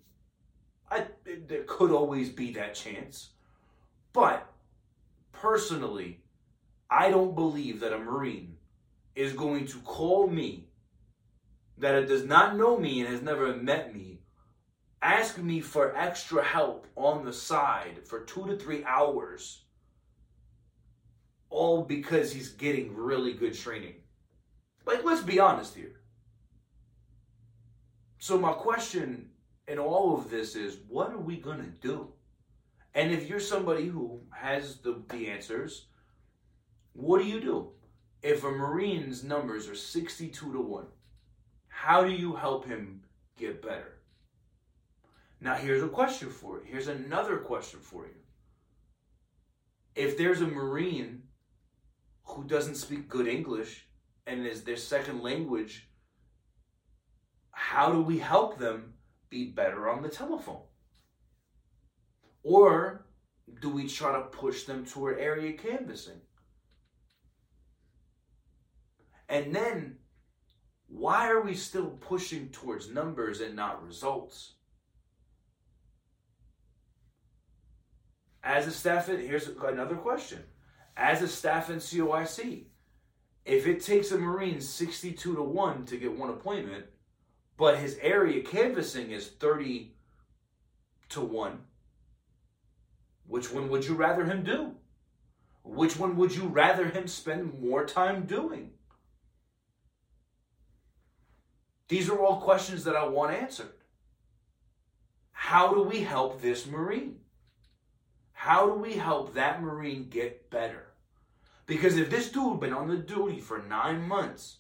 [0.90, 1.08] I,
[1.50, 3.32] there could always be that chance.
[4.14, 4.50] But
[5.34, 6.22] personally,
[6.96, 8.56] I don't believe that a Marine
[9.16, 10.70] is going to call me
[11.78, 14.22] that it does not know me and has never met me,
[15.02, 19.66] ask me for extra help on the side for two to three hours,
[21.50, 23.96] all because he's getting really good training.
[24.86, 26.00] Like, let's be honest here.
[28.20, 29.32] So, my question
[29.68, 32.14] in all of this is what are we going to do?
[32.94, 35.88] And if you're somebody who has the, the answers,
[36.96, 37.72] what do you do?
[38.24, 40.86] If a Marine's numbers are 62 to 1,
[41.68, 43.02] how do you help him
[43.38, 44.00] get better?
[45.42, 46.64] Now, here's a question for you.
[46.66, 48.16] Here's another question for you.
[49.94, 51.24] If there's a Marine
[52.24, 53.88] who doesn't speak good English
[54.26, 55.90] and is their second language,
[57.52, 58.94] how do we help them
[59.30, 60.64] be better on the telephone?
[62.42, 63.06] Or
[63.62, 66.22] do we try to push them toward area canvassing?
[69.28, 69.98] And then,
[70.88, 74.54] why are we still pushing towards numbers and not results?
[78.44, 80.44] As a staff, here's another question.
[80.96, 82.66] As a staff NCOIC,
[83.44, 86.86] if it takes a Marine 62 to 1 to get one appointment,
[87.58, 89.96] but his area canvassing is 30
[91.10, 91.60] to 1,
[93.28, 94.76] which one would you rather him do?
[95.64, 98.75] Which one would you rather him spend more time doing?
[101.88, 103.74] These are all questions that I want answered.
[105.32, 107.20] How do we help this Marine?
[108.32, 110.88] How do we help that Marine get better?
[111.68, 114.58] Because if this dude been on the duty for nine months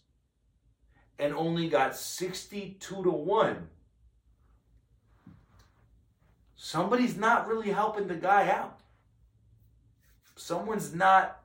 [1.17, 3.69] and only got 62 to 1,
[6.55, 8.79] somebody's not really helping the guy out.
[10.35, 11.43] Someone's not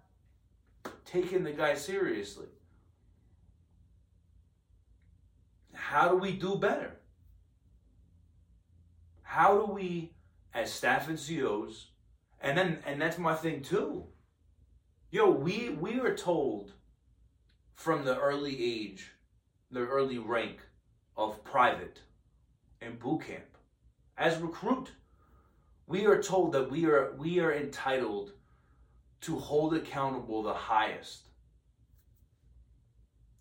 [1.05, 2.49] taking the guy seriously.
[5.81, 7.01] How do we do better?
[9.23, 10.13] How do we,
[10.55, 11.87] as staff NCOs,
[12.43, 14.07] And then and that's my thing too.
[15.11, 16.73] Yo, we we are told
[17.75, 19.13] from the early age,
[19.71, 20.59] the early rank
[21.17, 22.01] of private
[22.81, 23.57] and boot camp.
[24.17, 24.93] As recruit,
[25.87, 28.33] we are told that we are we are entitled
[29.23, 31.31] to hold accountable the highest.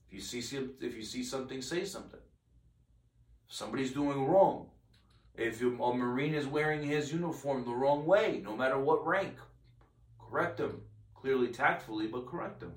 [0.08, 0.40] If you see
[0.82, 2.22] if you see something, say something.
[3.50, 4.68] Somebody's doing wrong.
[5.36, 9.36] If a Marine is wearing his uniform the wrong way, no matter what rank,
[10.20, 10.82] correct him.
[11.16, 12.74] Clearly, tactfully, but correct him.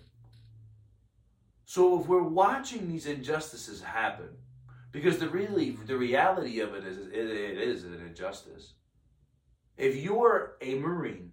[1.65, 4.31] So if we're watching these injustices happen,
[4.93, 8.75] because the really the reality of it is it, it is an injustice.
[9.77, 11.33] If you're a Marine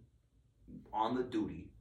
[0.93, 1.71] on the duty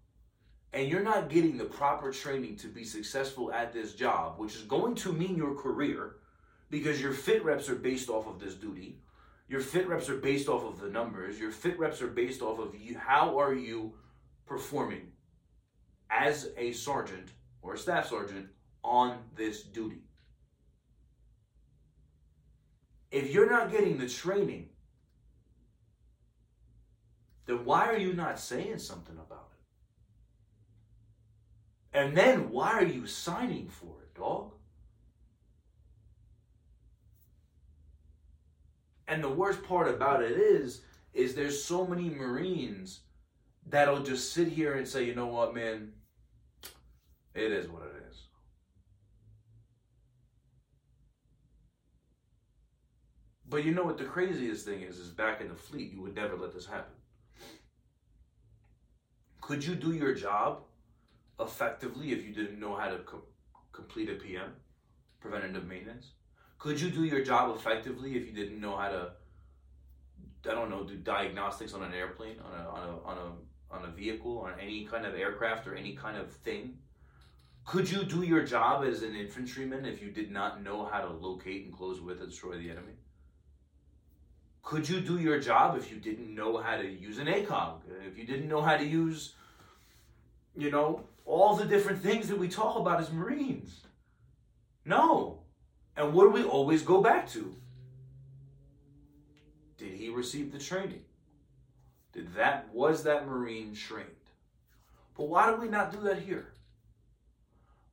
[0.72, 4.62] and you're not getting the proper training to be successful at this job, which is
[4.62, 6.17] going to mean your career,
[6.70, 8.98] because your fit reps are based off of this duty,
[9.48, 12.58] your fit reps are based off of the numbers, your fit reps are based off
[12.58, 13.94] of you, how are you
[14.46, 15.12] performing
[16.10, 17.28] as a sergeant
[17.62, 18.48] or a staff sergeant
[18.82, 20.02] on this duty.
[23.10, 24.68] If you're not getting the training,
[27.46, 29.50] then why are you not saying something about
[31.92, 31.98] it?
[31.98, 34.52] And then why are you signing for it, dog?
[39.08, 40.82] And the worst part about it is,
[41.14, 43.00] is there's so many Marines
[43.66, 45.92] that'll just sit here and say, you know what, man,
[47.34, 48.22] it is what it is.
[53.48, 54.98] But you know what the craziest thing is?
[54.98, 56.92] Is back in the fleet, you would never let this happen.
[59.40, 60.64] Could you do your job
[61.40, 63.24] effectively if you didn't know how to co-
[63.72, 64.52] complete a PM,
[65.18, 66.10] preventative maintenance?
[66.58, 69.12] Could you do your job effectively if you didn't know how to,
[70.48, 73.84] I don't know, do diagnostics on an airplane, on a, on a, on a, on
[73.84, 76.78] a vehicle, on any kind of aircraft or any kind of thing?
[77.64, 81.08] Could you do your job as an infantryman if you did not know how to
[81.08, 82.94] locate and close with and destroy the enemy?
[84.62, 87.82] Could you do your job if you didn't know how to use an ACOG?
[88.06, 89.34] If you didn't know how to use,
[90.56, 93.80] you know, all the different things that we talk about as Marines?
[94.84, 95.40] No.
[95.98, 97.56] And what do we always go back to?
[99.76, 101.02] Did he receive the training?
[102.12, 104.06] Did that was that Marine trained?
[105.16, 106.52] But why do we not do that here?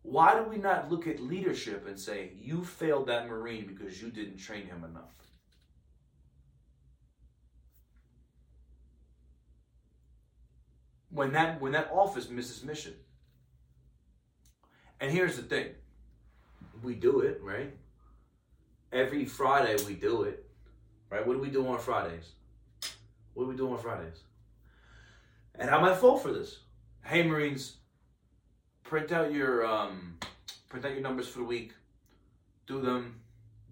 [0.04, 4.12] Why do we not look at leadership and say, you failed that Marine because you
[4.12, 5.16] didn't train him enough?
[11.10, 12.94] When that when that office misses mission.
[15.00, 15.70] And here's the thing.
[16.84, 17.74] We do it, right?
[18.96, 20.46] Every Friday we do it.
[21.10, 21.28] Right?
[21.28, 22.30] What do we do on Fridays?
[23.34, 24.24] What do we do on Fridays?
[25.56, 26.60] And I'm at fault for this.
[27.04, 27.76] Hey Marines,
[28.84, 30.18] print out your um,
[30.70, 31.74] print out your numbers for the week,
[32.68, 33.20] do them,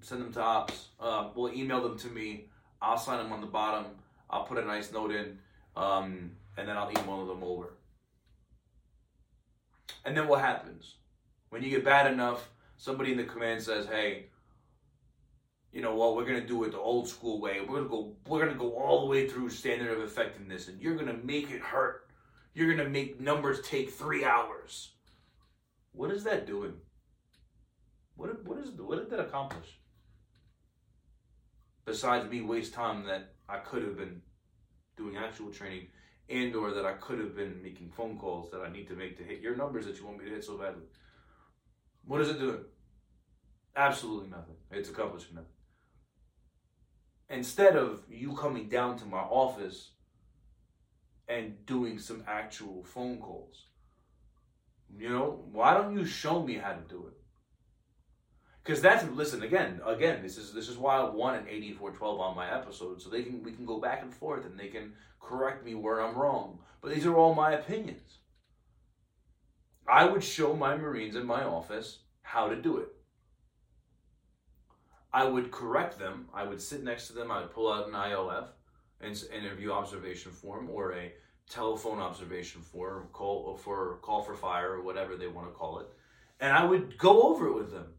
[0.01, 0.89] send them to ops.
[0.99, 2.49] Uh, well, email them to me.
[2.81, 3.85] I'll sign them on the bottom.
[4.29, 5.39] I'll put a nice note in,
[5.77, 7.75] um, and then I'll email them over.
[10.03, 10.95] And then what happens?
[11.47, 14.25] When you get bad enough, somebody in the command says, "Hey,
[15.73, 16.15] you know what?
[16.15, 17.59] We're gonna do it the old school way.
[17.59, 18.15] We're gonna go.
[18.27, 21.61] We're gonna go all the way through standard of effectiveness, and you're gonna make it
[21.61, 22.07] hurt.
[22.53, 24.93] You're gonna make numbers take three hours."
[25.91, 26.75] What is that doing?
[28.15, 29.79] What what is what did that accomplish?
[31.85, 34.21] Besides me waste time that I could have been
[34.95, 35.87] doing actual training
[36.29, 39.17] and or that I could have been making phone calls that I need to make
[39.17, 40.83] to hit your numbers that you want me to hit so badly.
[42.05, 42.63] What is it doing?
[43.75, 44.55] Absolutely nothing.
[44.71, 45.49] It's accomplishing nothing.
[47.29, 49.91] Instead of you coming down to my office
[51.27, 53.67] and doing some actual phone calls,
[54.95, 57.13] you know, why don't you show me how to do it?
[58.63, 60.21] Because that's listen again, again.
[60.21, 63.09] This is this is why I want an eighty four twelve on my episode, so
[63.09, 66.15] they can we can go back and forth and they can correct me where I'm
[66.15, 66.59] wrong.
[66.81, 68.19] But these are all my opinions.
[69.87, 72.89] I would show my Marines in my office how to do it.
[75.13, 76.27] I would correct them.
[76.33, 77.31] I would sit next to them.
[77.31, 78.47] I would pull out an IOF,
[79.01, 81.13] an interview observation form, or a
[81.49, 85.79] telephone observation form, call uh, for call for fire or whatever they want to call
[85.79, 85.87] it,
[86.39, 87.93] and I would go over it with them.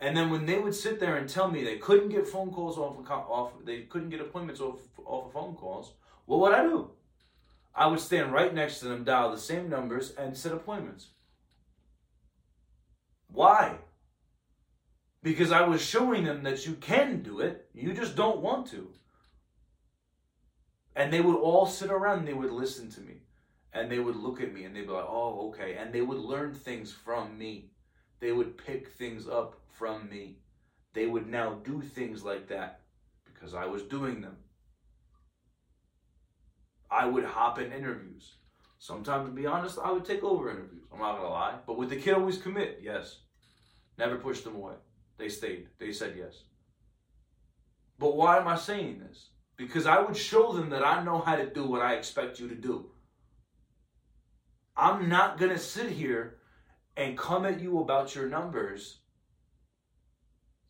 [0.00, 2.76] And then when they would sit there and tell me they couldn't get phone calls
[2.76, 5.94] off of, off, they couldn't get appointments off off of phone calls.
[6.26, 6.90] What would I do?
[7.74, 11.08] I would stand right next to them, dial the same numbers, and set appointments.
[13.28, 13.78] Why?
[15.24, 18.90] Because I was showing them that you can do it, you just don't want to.
[20.94, 23.22] And they would all sit around and they would listen to me.
[23.72, 25.76] And they would look at me and they'd be like, oh, okay.
[25.80, 27.70] And they would learn things from me.
[28.20, 30.40] They would pick things up from me.
[30.92, 32.82] They would now do things like that
[33.24, 34.36] because I was doing them.
[36.90, 38.34] I would hop in interviews.
[38.78, 40.84] Sometimes, to be honest, I would take over interviews.
[40.92, 41.54] I'm not gonna lie.
[41.66, 42.80] But would the kid always commit?
[42.82, 43.20] Yes.
[43.96, 44.74] Never pushed them away.
[45.18, 45.68] They stayed.
[45.78, 46.44] They said yes.
[47.98, 49.30] But why am I saying this?
[49.56, 52.48] Because I would show them that I know how to do what I expect you
[52.48, 52.90] to do.
[54.76, 56.38] I'm not gonna sit here
[56.96, 58.98] and come at you about your numbers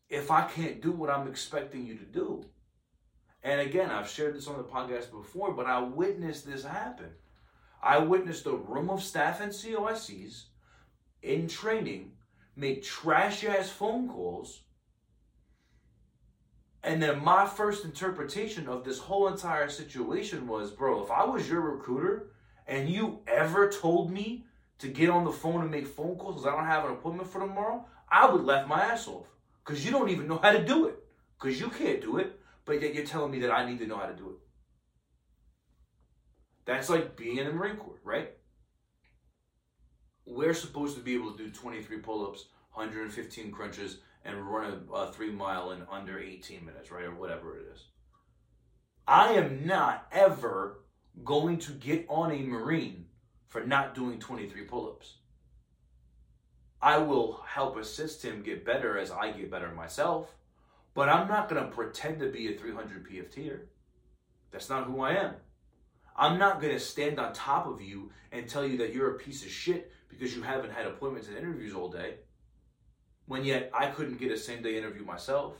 [0.09, 2.45] if I can't do what I'm expecting you to do.
[3.41, 7.09] And again, I've shared this on the podcast before, but I witnessed this happen.
[7.81, 10.45] I witnessed a room of staff NCOICs
[11.21, 12.13] in training
[12.55, 14.61] make trash ass phone calls.
[16.83, 21.49] And then my first interpretation of this whole entire situation was, bro, if I was
[21.49, 22.31] your recruiter
[22.67, 24.45] and you ever told me
[24.79, 27.29] to get on the phone and make phone calls because I don't have an appointment
[27.29, 29.25] for tomorrow, I would laugh my ass off.
[29.65, 30.99] Because you don't even know how to do it.
[31.39, 33.97] Because you can't do it, but yet you're telling me that I need to know
[33.97, 34.37] how to do it.
[36.65, 38.31] That's like being in the Marine Corps, right?
[40.25, 44.93] We're supposed to be able to do 23 pull ups, 115 crunches, and run a,
[44.93, 47.05] a three mile in under 18 minutes, right?
[47.05, 47.85] Or whatever it is.
[49.07, 50.79] I am not ever
[51.23, 53.05] going to get on a Marine
[53.47, 55.15] for not doing 23 pull ups.
[56.81, 60.35] I will help assist him get better as I get better myself,
[60.93, 63.61] but I'm not going to pretend to be a 300 PFTer.
[64.51, 65.35] That's not who I am.
[66.15, 69.19] I'm not going to stand on top of you and tell you that you're a
[69.19, 72.15] piece of shit because you haven't had appointments and interviews all day.
[73.25, 75.55] When yet I couldn't get a same day interview myself.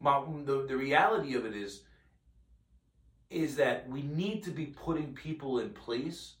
[0.00, 1.82] My, the, the reality of it is,
[3.28, 6.36] is that we need to be putting people in place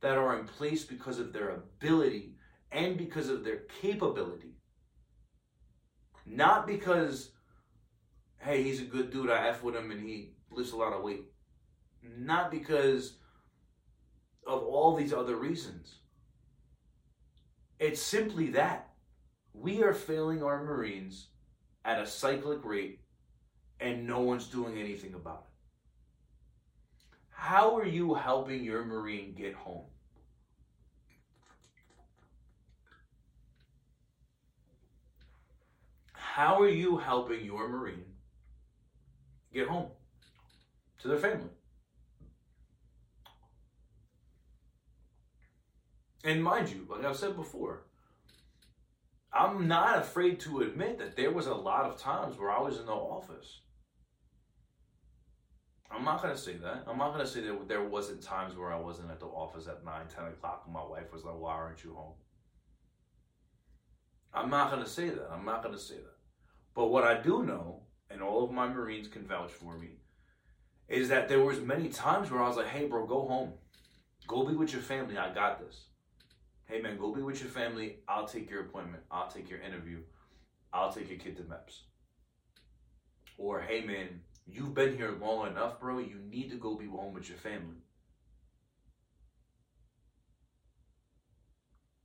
[0.00, 2.34] that are in place because of their ability
[2.72, 4.56] and because of their capability.
[6.26, 7.32] Not because
[8.42, 11.02] hey, he's a good dude, I F with him and he lifts a lot of
[11.02, 11.24] weight.
[12.18, 13.16] Not because
[14.46, 15.96] of all these other reasons.
[17.78, 18.90] It's simply that.
[19.54, 21.28] We are failing our Marines
[21.84, 23.00] at a cyclic rate
[23.80, 25.52] and no one's doing anything about it.
[27.30, 29.86] How are you helping your Marine get home?
[36.12, 38.04] How are you helping your Marine
[39.52, 39.90] get home
[41.02, 41.50] to their family.
[46.24, 47.82] And mind you, like I've said before,
[49.32, 52.78] I'm not afraid to admit that there was a lot of times where I was
[52.78, 53.60] in the office.
[55.90, 56.84] I'm not to say that.
[56.86, 59.84] I'm not to say that there wasn't times where I wasn't at the office at
[59.84, 62.14] 9, 10 o'clock and my wife was like, why aren't you home?
[64.32, 65.28] I'm not to say that.
[65.30, 66.16] I'm not to say that.
[66.74, 70.01] But what I do know and all of my Marines can vouch for me,
[70.92, 73.54] is that there was many times where I was like, hey bro, go home.
[74.28, 75.16] Go be with your family.
[75.16, 75.86] I got this.
[76.66, 78.00] Hey man, go be with your family.
[78.06, 79.02] I'll take your appointment.
[79.10, 80.00] I'll take your interview.
[80.70, 81.80] I'll take your kid to MEPS.
[83.38, 85.98] Or hey man, you've been here long enough, bro.
[85.98, 87.78] You need to go be home with your family.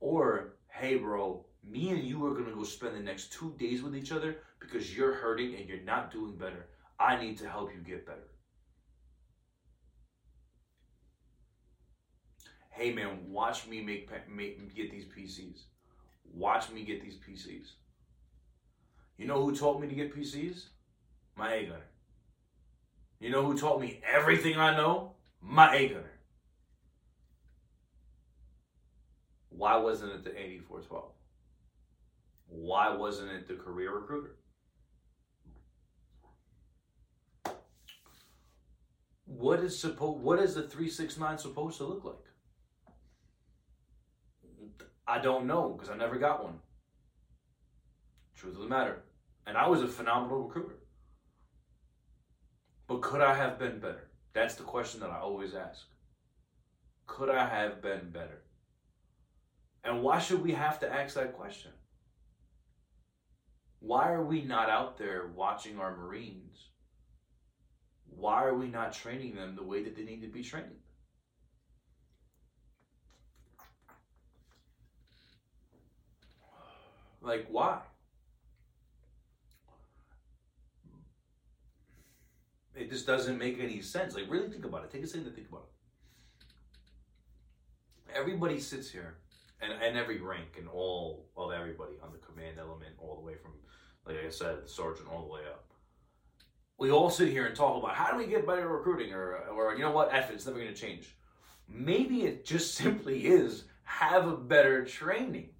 [0.00, 3.82] Or hey bro, me and you are going to go spend the next two days
[3.82, 6.68] with each other because you're hurting and you're not doing better.
[6.98, 8.28] I need to help you get better.
[12.78, 15.62] Hey man, watch me make, make get these PCs.
[16.32, 17.72] Watch me get these PCs.
[19.16, 20.66] You know who taught me to get PCs?
[21.36, 21.90] My A gunner.
[23.18, 25.14] You know who taught me everything I know?
[25.42, 26.12] My A gunner.
[29.48, 31.04] Why wasn't it the 8412?
[32.46, 34.36] Why wasn't it the career recruiter?
[39.24, 42.27] What is supposed what is the 369 supposed to look like?
[45.08, 46.58] I don't know because I never got one.
[48.36, 49.04] Truth of the matter.
[49.46, 50.76] And I was a phenomenal recruiter.
[52.86, 54.10] But could I have been better?
[54.34, 55.86] That's the question that I always ask.
[57.06, 58.42] Could I have been better?
[59.82, 61.72] And why should we have to ask that question?
[63.80, 66.66] Why are we not out there watching our Marines?
[68.04, 70.82] Why are we not training them the way that they need to be trained?
[77.20, 77.80] Like, why?
[82.74, 84.14] It just doesn't make any sense.
[84.14, 84.90] Like, really think about it.
[84.90, 85.74] Take a second to think about it.
[88.16, 89.18] Everybody sits here,
[89.60, 93.34] and, and every rank, and all of everybody on the command element, all the way
[93.34, 93.52] from,
[94.06, 95.64] like I said, the sergeant all the way up.
[96.78, 99.74] We all sit here and talk about how do we get better recruiting, or, or
[99.74, 101.16] you know what, F it, it's never going to change.
[101.68, 105.50] Maybe it just simply is have a better training.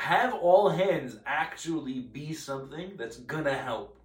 [0.00, 4.00] Have all hands actually be something that's gonna help.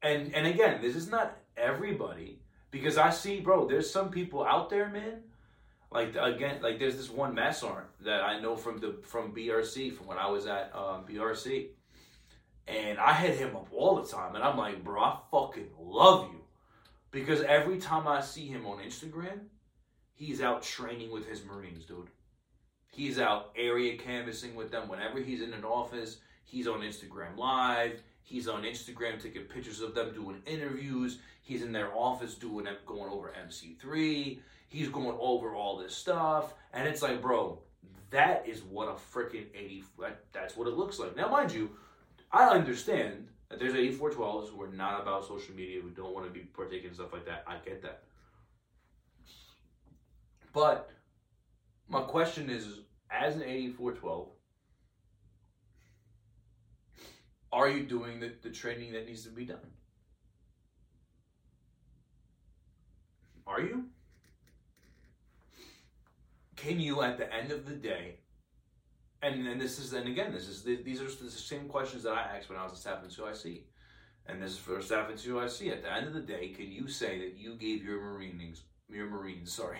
[0.00, 2.38] And and again, this is not everybody
[2.70, 5.24] because I see, bro, there's some people out there, man.
[5.90, 9.96] Like again, like there's this one mess sergeant that I know from the from BRC
[9.96, 11.70] from when I was at um, BRC,
[12.68, 16.30] and I hit him up all the time, and I'm like, bro, I fucking love
[16.32, 16.40] you,
[17.10, 19.40] because every time I see him on Instagram,
[20.18, 22.08] he's out training with his Marines, dude.
[22.90, 26.18] He's out area canvassing with them whenever he's in an office.
[26.44, 28.02] He's on Instagram Live.
[28.22, 31.18] He's on Instagram taking pictures of them doing interviews.
[31.42, 34.38] He's in their office doing going over MC3.
[34.68, 36.52] He's going over all this stuff.
[36.74, 37.60] And it's like, bro,
[38.10, 39.84] that is what a freaking 80
[40.32, 41.16] that's what it looks like.
[41.16, 41.70] Now, mind you,
[42.32, 46.32] I understand that there's 8412s who are not about social media, who don't want to
[46.32, 47.44] be partaking in stuff like that.
[47.46, 48.02] I get that.
[50.52, 50.90] But
[51.88, 52.80] my question is
[53.10, 54.28] as an 8412,
[57.52, 59.58] are you doing the, the training that needs to be done?
[63.46, 63.84] Are you?
[66.56, 68.18] Can you, at the end of the day,
[69.22, 72.36] and and this is and again this is these are the same questions that I
[72.36, 73.62] asked when I was a staff NCOIC,
[74.26, 75.72] and this is for staff NCOIC.
[75.72, 79.08] At the end of the day, can you say that you gave your Marines your
[79.08, 79.78] Marines sorry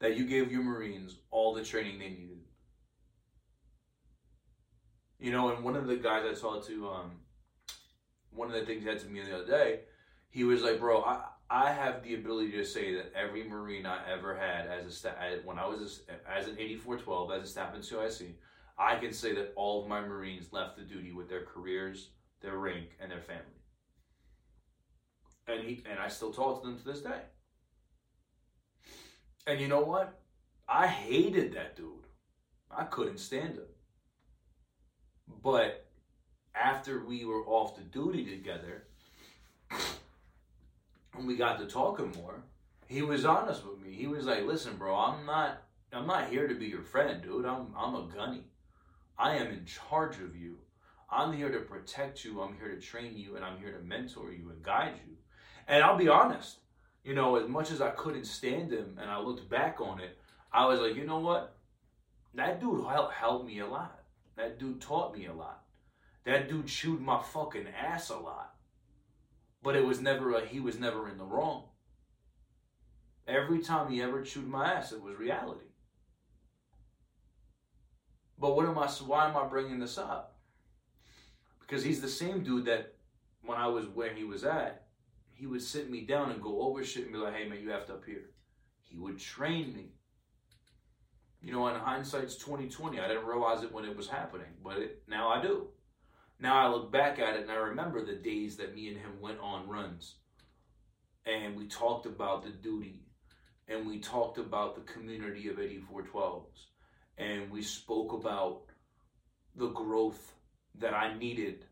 [0.00, 2.40] that you gave your Marines all the training they needed?
[5.18, 7.10] You know, and one of the guys I talked to, um,
[8.30, 9.80] one of the things he had to me the other day,
[10.30, 14.08] he was like, "Bro, I I have the ability to say that every Marine I
[14.08, 17.74] ever had as a staff, when I was a, as an 8412 as a staff
[17.74, 18.34] NCOIC,
[18.78, 22.56] I can say that all of my Marines left the duty with their careers, their
[22.56, 23.42] rank, and their family.
[25.48, 27.22] And he and I still talk to them to this day.
[29.46, 30.20] And you know what?
[30.68, 32.06] I hated that dude.
[32.70, 33.64] I couldn't stand him.
[35.42, 35.86] But
[36.54, 38.84] after we were off the duty together,
[41.16, 42.42] and we got to talking more,
[42.86, 43.92] he was honest with me.
[43.92, 45.62] He was like, "Listen, bro, I'm not,
[45.92, 47.46] I'm not here to be your friend, dude.
[47.46, 48.44] I'm, I'm a gunny.
[49.18, 50.58] I am in charge of you.
[51.10, 52.40] I'm here to protect you.
[52.40, 55.16] I'm here to train you, and I'm here to mentor you and guide you.
[55.66, 56.59] And I'll be honest,
[57.04, 60.18] you know, as much as I couldn't stand him, and I looked back on it,
[60.52, 61.56] I was like, you know what?
[62.34, 64.00] That dude helped me a lot.
[64.36, 65.64] That dude taught me a lot.
[66.24, 68.54] That dude chewed my fucking ass a lot.
[69.62, 71.64] But it was never a, he was never in the wrong.
[73.26, 75.66] Every time he ever chewed my ass, it was reality.
[78.38, 78.86] But what am I?
[78.86, 80.38] Why am I bringing this up?
[81.60, 82.94] Because he's the same dude that
[83.42, 84.86] when I was where he was at,
[85.40, 87.70] he would sit me down and go over shit and be like, "Hey man, you
[87.70, 88.30] have to here."
[88.82, 89.94] He would train me.
[91.40, 93.00] You know, in hindsight's twenty twenty.
[93.00, 95.68] I didn't realize it when it was happening, but it, now I do.
[96.38, 99.18] Now I look back at it and I remember the days that me and him
[99.18, 100.16] went on runs,
[101.24, 103.00] and we talked about the duty,
[103.66, 106.66] and we talked about the community of eighty four twelves,
[107.16, 108.64] and we spoke about
[109.56, 110.34] the growth
[110.74, 111.64] that I needed,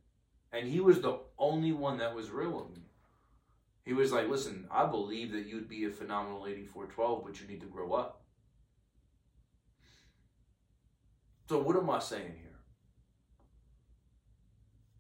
[0.53, 2.88] and he was the only one that was real with me.
[3.89, 7.41] He was like, "Listen, I believe that you'd be a phenomenal eighty four twelve, but
[7.41, 8.23] you need to grow up."
[11.49, 12.61] So, what am I saying here?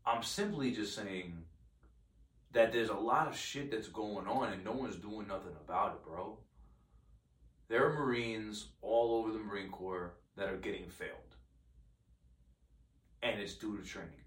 [0.07, 1.45] I'm simply just saying
[2.53, 5.93] that there's a lot of shit that's going on and no one's doing nothing about
[5.93, 6.39] it, bro.
[7.68, 11.36] There are Marines all over the Marine Corps that are getting failed.
[13.22, 14.24] And it's due to training.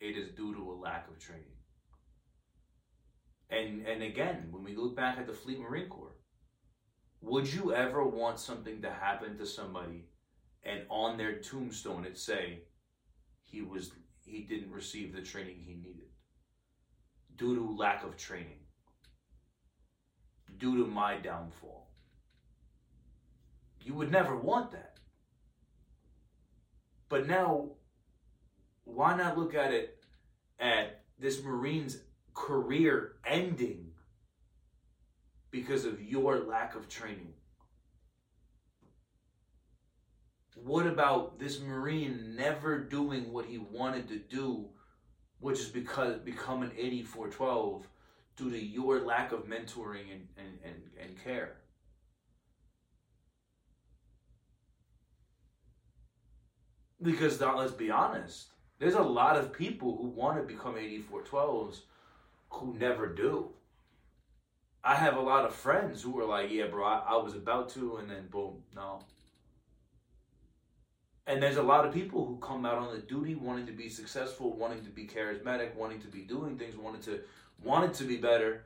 [0.00, 1.57] It is due to a lack of training.
[3.50, 6.16] And and again, when we look back at the Fleet Marine Corps,
[7.20, 10.06] would you ever want something to happen to somebody
[10.62, 12.62] and on their tombstone it say
[13.44, 13.92] he was
[14.24, 16.08] he didn't receive the training he needed
[17.36, 18.60] due to lack of training
[20.58, 21.88] due to my downfall?
[23.82, 24.98] You would never want that.
[27.08, 27.70] But now
[28.84, 30.02] why not look at it
[30.58, 31.98] at this marine's
[32.38, 33.90] career ending
[35.50, 37.32] because of your lack of training
[40.54, 44.68] what about this Marine never doing what he wanted to do
[45.40, 47.86] which is because become an 8412
[48.36, 51.56] due to your lack of mentoring and, and, and, and care.
[57.00, 58.48] Because now, let's be honest,
[58.80, 61.80] there's a lot of people who want to become 8412s
[62.50, 63.50] who never do.
[64.82, 67.68] I have a lot of friends who were like, yeah, bro, I, I was about
[67.70, 69.00] to, and then boom, no.
[71.26, 73.90] And there's a lot of people who come out on the duty wanting to be
[73.90, 77.20] successful, wanting to be charismatic, wanting to be doing things, wanting to
[77.62, 78.64] wanted to be better,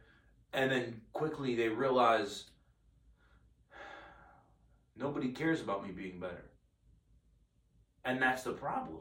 [0.53, 2.45] and then quickly they realize
[4.97, 6.45] nobody cares about me being better.
[8.05, 9.01] And that's the problem.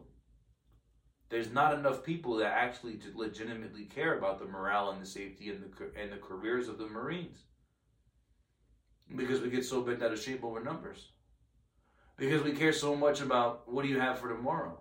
[1.31, 5.63] There's not enough people that actually legitimately care about the morale and the safety and
[5.63, 7.45] the and the careers of the Marines.
[9.15, 11.07] Because we get so bent out of shape over numbers.
[12.17, 14.77] Because we care so much about what do you have for tomorrow?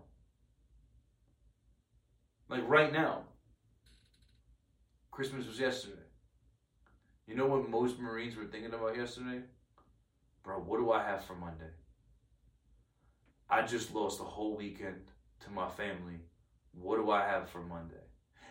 [2.48, 3.26] Like right now,
[5.12, 6.03] Christmas was yesterday.
[7.28, 9.42] You know what most Marines were thinking about yesterday?
[10.42, 11.70] Bro, what do I have for Monday?
[13.48, 15.12] I just lost a whole weekend
[15.44, 16.18] to my family.
[16.72, 17.94] What do I have for Monday?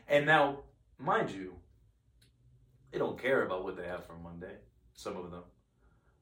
[0.08, 0.60] And now,
[0.98, 1.56] mind you,
[2.92, 4.56] they don't care about what they have for Monday,
[4.94, 5.44] some of them.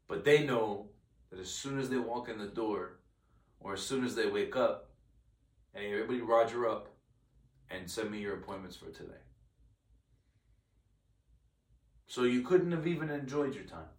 [0.08, 0.90] But they know
[1.30, 3.00] that as soon as they walk in the door
[3.60, 4.90] or as soon as they wake up,
[5.74, 6.90] hey, everybody roger up
[7.70, 9.20] and send me your appointments for today.
[12.08, 13.90] So you couldn't have even enjoyed your time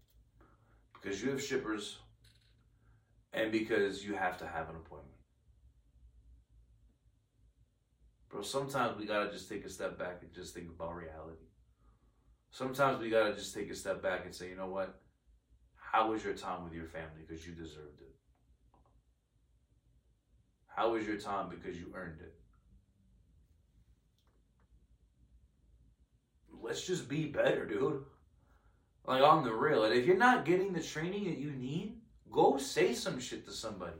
[0.94, 1.98] because you have shippers
[3.32, 5.17] and because you have to have an appointment.
[8.28, 11.46] Bro, sometimes we gotta just take a step back and just think about reality.
[12.50, 15.00] Sometimes we gotta just take a step back and say, you know what?
[15.76, 17.24] How was your time with your family?
[17.26, 18.14] Because you deserved it.
[20.66, 21.48] How was your time?
[21.48, 22.34] Because you earned it.
[26.62, 28.04] Let's just be better, dude.
[29.06, 29.84] Like on the real.
[29.84, 31.96] And if you're not getting the training that you need,
[32.30, 33.96] go say some shit to somebody.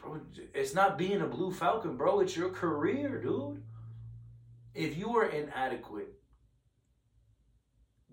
[0.00, 0.20] Bro,
[0.54, 2.20] it's not being a blue falcon, bro.
[2.20, 3.62] It's your career, dude.
[4.74, 6.14] If you are inadequate,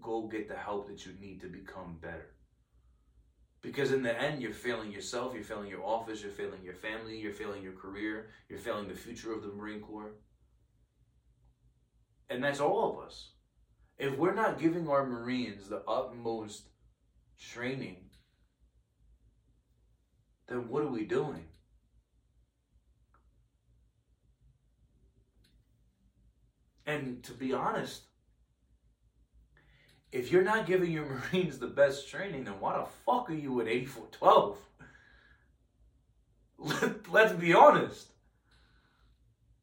[0.02, 2.34] go get the help that you need to become better.
[3.62, 7.18] Because in the end, you're failing yourself, you're failing your office, you're failing your family,
[7.18, 10.14] you're failing your career, you're failing the future of the Marine Corps.
[12.30, 13.32] And that's all of us.
[13.98, 16.70] If we're not giving our Marines the utmost
[17.40, 18.10] training,
[20.48, 21.46] then what are we doing?
[26.88, 28.04] And to be honest,
[30.14, 33.60] if you're not giving your Marines the best training, then why the fuck are you
[33.60, 34.58] at 8412?
[36.82, 38.08] Let, let's be honest.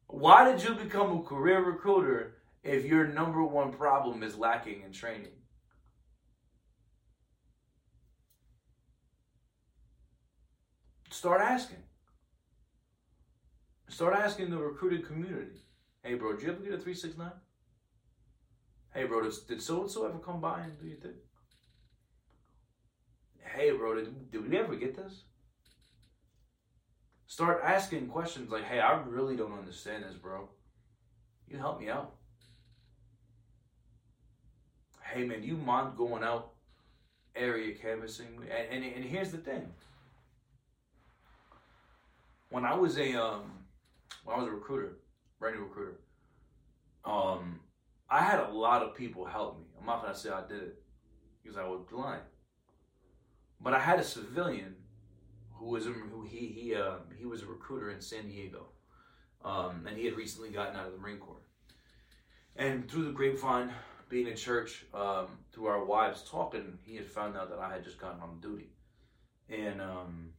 [0.07, 4.93] Why did you become a career recruiter if your number one problem is lacking in
[4.93, 5.33] training?
[11.09, 11.83] Start asking.
[13.89, 15.65] Start asking the recruiting community.
[16.05, 17.31] Hey, bro, did you ever get a 369?
[18.93, 21.15] Hey, bro, did so and so ever come by and do your thing?
[23.39, 25.23] Hey, bro, did, did we ever get this?
[27.25, 30.47] Start asking questions like, hey, I really don't understand this, bro.
[31.47, 32.13] You help me out.
[35.01, 36.51] Hey, man, do you mind going out
[37.35, 38.27] area canvassing?
[38.43, 39.73] And, and, and here's the thing.
[42.51, 43.51] When I was a um,
[44.23, 44.97] when I was a recruiter,
[45.53, 45.99] recruiter.
[47.03, 47.59] Um,
[48.09, 49.65] I had a lot of people help me.
[49.79, 50.83] I'm not gonna say I did it
[51.41, 52.21] because I was blind,
[53.61, 54.75] but I had a civilian
[55.53, 58.67] who was who he he uh, he was a recruiter in San Diego,
[59.43, 61.41] um, and he had recently gotten out of the Marine Corps.
[62.55, 63.71] And through the grapevine,
[64.09, 67.83] being in church, um, through our wives talking, he had found out that I had
[67.83, 68.69] just gotten on duty,
[69.49, 70.29] and um,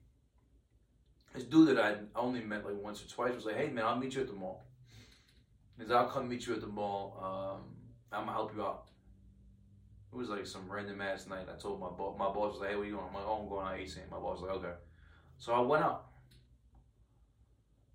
[1.34, 3.98] this dude that I only met like once or twice was like, "Hey man, I'll
[3.98, 4.66] meet you at the mall."
[5.79, 7.18] He "I'll come meet you at the mall.
[7.22, 7.77] Um,
[8.12, 8.87] I'm gonna help you out."
[10.12, 11.47] It was like some random ass night.
[11.53, 12.16] I told my boss.
[12.18, 14.11] My boss was like, "Hey, where you going?" I'm like, "Oh, I'm going out ASAP."
[14.11, 14.74] My boss was like, "Okay."
[15.39, 16.07] So I went out.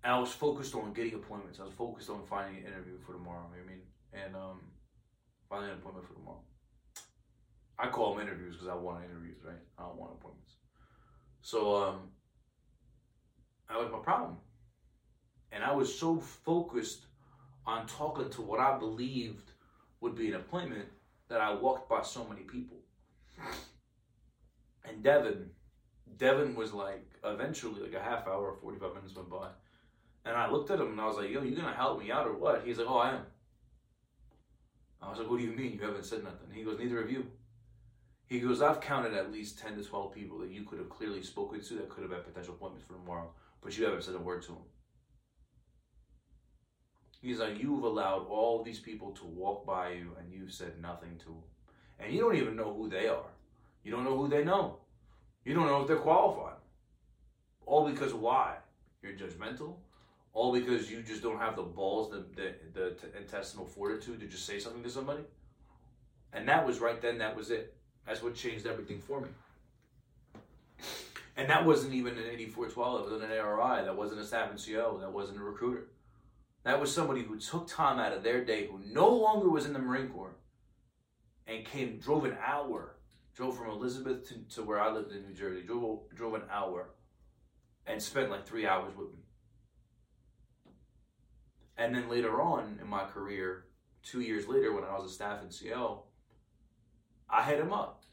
[0.04, 1.60] And I was focused on getting appointments.
[1.60, 3.46] I was focused on finding an interview for tomorrow.
[3.52, 4.60] You know I mean, and um,
[5.48, 6.42] finding an appointment for tomorrow.
[7.78, 9.56] I call them interviews because I want interviews, right?
[9.78, 10.54] I don't want appointments.
[11.40, 12.10] So um,
[13.68, 14.36] that was my problem.
[15.50, 17.06] And I was so focused
[17.66, 19.52] on talking to what I believed
[20.00, 20.86] would be an appointment
[21.28, 22.78] that I walked by so many people.
[24.84, 25.50] And Devin,
[26.18, 29.48] Devin was like, eventually, like a half hour or 45 minutes went by.
[30.24, 32.26] And I looked at him and I was like, yo, you gonna help me out
[32.26, 32.62] or what?
[32.64, 33.26] He's like, oh, I am.
[35.00, 36.48] I was like, what do you mean you haven't said nothing?
[36.52, 37.26] He goes, neither of you.
[38.26, 41.22] He goes, I've counted at least 10 to 12 people that you could have clearly
[41.22, 44.18] spoken to that could have had potential appointments for tomorrow, but you haven't said a
[44.18, 44.62] word to them.
[47.22, 51.16] He's like, you've allowed all these people to walk by you and you've said nothing
[51.20, 51.42] to them.
[52.00, 53.30] And you don't even know who they are.
[53.84, 54.78] You don't know who they know.
[55.44, 56.56] You don't know if they're qualified.
[57.64, 58.56] All because why?
[59.02, 59.76] You're judgmental.
[60.32, 64.26] All because you just don't have the balls, the, the, the t- intestinal fortitude to
[64.26, 65.22] just say something to somebody.
[66.32, 67.74] And that was right then, that was it.
[68.06, 69.28] That's what changed everything for me.
[71.36, 75.00] And that wasn't even an 8412, it was an ARI, that wasn't a staff NCO,
[75.00, 75.86] that wasn't a recruiter.
[76.64, 79.72] That was somebody who took time out of their day, who no longer was in
[79.72, 80.36] the Marine Corps,
[81.46, 82.96] and came, drove an hour,
[83.34, 86.90] drove from Elizabeth to, to where I lived in New Jersey, drove, drove an hour,
[87.86, 89.18] and spent like three hours with me.
[91.76, 93.64] And then later on in my career,
[94.04, 96.02] two years later, when I was a staff NCO,
[97.28, 98.04] I hit him up.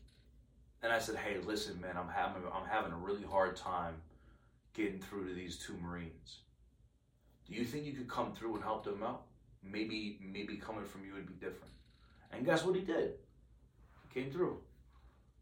[0.82, 3.96] And I said, hey, listen, man, I'm having, I'm having a really hard time
[4.74, 6.40] getting through to these two Marines.
[7.50, 9.24] Do you think you could come through and help them out?
[9.64, 11.74] Maybe, maybe coming from you would be different.
[12.32, 13.14] And guess what he did?
[14.04, 14.60] He came through,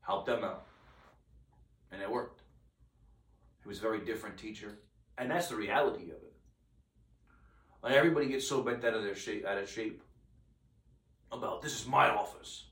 [0.01, 0.65] helped them out,
[1.91, 2.41] and it worked.
[3.61, 4.79] He was a very different teacher,
[5.17, 6.33] and that's the reality of it.
[7.83, 10.01] Like everybody gets so bent out of their shape, out of shape
[11.31, 12.65] about this is my office.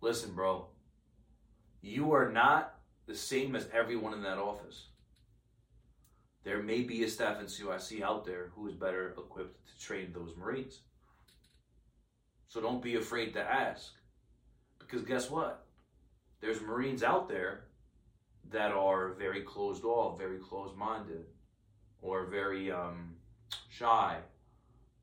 [0.00, 0.66] Listen, bro,
[1.82, 2.74] you are not
[3.06, 4.86] the same as everyone in that office.
[6.42, 10.36] There may be a staff NCOIC out there who is better equipped to train those
[10.36, 10.80] Marines.
[12.48, 13.92] So don't be afraid to ask.
[14.78, 15.66] Because guess what?
[16.40, 17.64] There's Marines out there
[18.50, 21.26] that are very closed off, very closed minded,
[22.02, 23.14] or very um,
[23.68, 24.18] shy,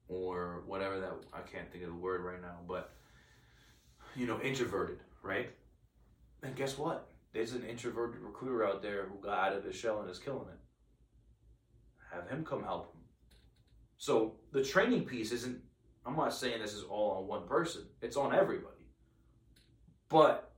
[0.10, 2.94] or whatever that I can't think of the word right now, but
[4.16, 5.50] you know, introverted, right?
[6.44, 7.10] And guess what?
[7.34, 10.48] There's an introverted recruiter out there who got out of his shell and is killing
[10.50, 10.60] it.
[12.12, 13.02] Have him come help him.
[13.98, 15.60] So the training piece isn't,
[16.06, 18.74] I'm not saying this is all on one person, it's on everybody.
[20.10, 20.52] But,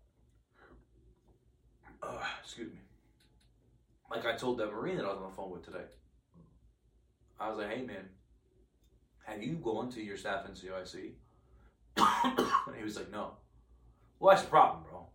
[2.03, 2.79] uh, excuse me,
[4.11, 5.85] like I told that Marine that I was on the phone with today,
[7.39, 8.09] I was like, hey man,
[9.25, 11.11] have you gone to your staff NCOIC?
[11.97, 13.33] and he was like, no.
[14.19, 15.07] Well, that's the problem, bro.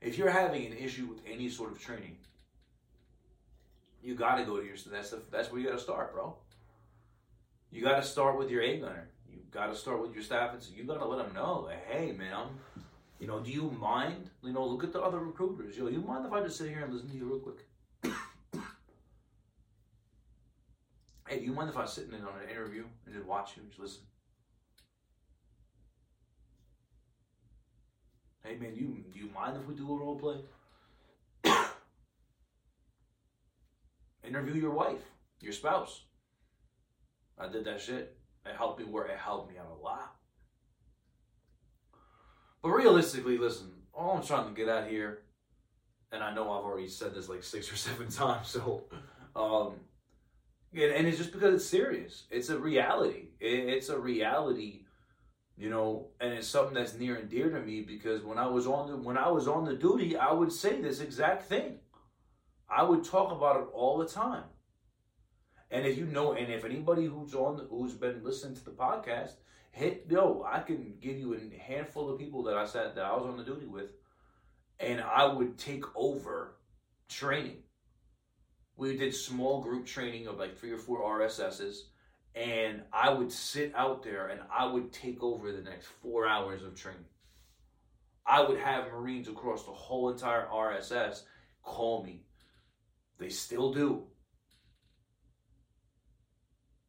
[0.00, 2.18] If you're having an issue with any sort of training,
[4.04, 4.76] you got to go to your.
[4.90, 6.36] That's the, that's where you got to start, bro.
[7.72, 9.08] You got to start with your A gunner.
[9.28, 11.70] You got to start with your staff, and so you got to let them know,
[11.90, 12.48] hey, man, I'm.
[13.18, 14.28] You know, do you mind?
[14.42, 15.78] You know, look at the other recruiters.
[15.78, 17.64] Yo, you mind if I just sit here and listen to you real quick?
[21.28, 23.62] hey, do you mind if I sit in on an interview and just watch you,
[23.68, 24.02] just listen?
[28.42, 30.36] Hey man, you do you mind if we do a role play?
[34.26, 35.02] Interview your wife,
[35.40, 36.04] your spouse.
[37.38, 38.16] I did that shit.
[38.46, 40.14] It helped me where it helped me out a lot.
[42.62, 45.22] But realistically, listen, all I'm trying to get at here,
[46.12, 48.84] and I know I've already said this like six or seven times, so
[49.36, 49.74] um
[50.72, 52.24] and, and it's just because it's serious.
[52.30, 53.28] It's a reality.
[53.40, 54.84] It's a reality
[55.56, 58.66] you know, and it's something that's near and dear to me because when I was
[58.66, 61.78] on the when I was on the duty, I would say this exact thing.
[62.68, 64.44] I would talk about it all the time.
[65.70, 69.32] And if you know, and if anybody who's on who's been listening to the podcast,
[69.72, 73.16] hit yo, I can give you a handful of people that I sat that I
[73.16, 73.90] was on the duty with,
[74.78, 76.56] and I would take over
[77.08, 77.58] training.
[78.76, 81.76] We did small group training of like three or four RSSs
[82.34, 86.62] and I would sit out there and I would take over the next four hours
[86.62, 87.04] of training.
[88.26, 91.22] I would have Marines across the whole entire RSS
[91.62, 92.24] call me.
[93.18, 94.04] They still do.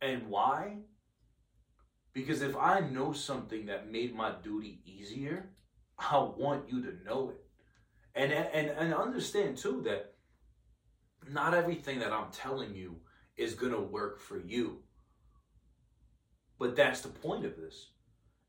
[0.02, 0.80] And why?
[2.14, 5.50] Because if I know something that made my duty easier,
[5.98, 7.42] I want you to know it.
[8.14, 10.14] And and and understand too that
[11.30, 13.02] not everything that I'm telling you
[13.36, 14.84] is going to work for you.
[16.58, 17.90] But that's the point of this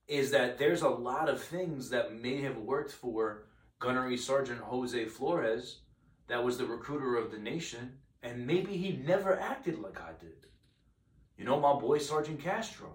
[0.06, 3.48] is that there's a lot of things that may have worked for
[3.80, 5.80] Gunnery Sergeant Jose Flores,
[6.28, 10.46] that was the recruiter of the nation, and maybe he never acted like I did.
[11.36, 12.90] You know, my boy Sergeant Castro,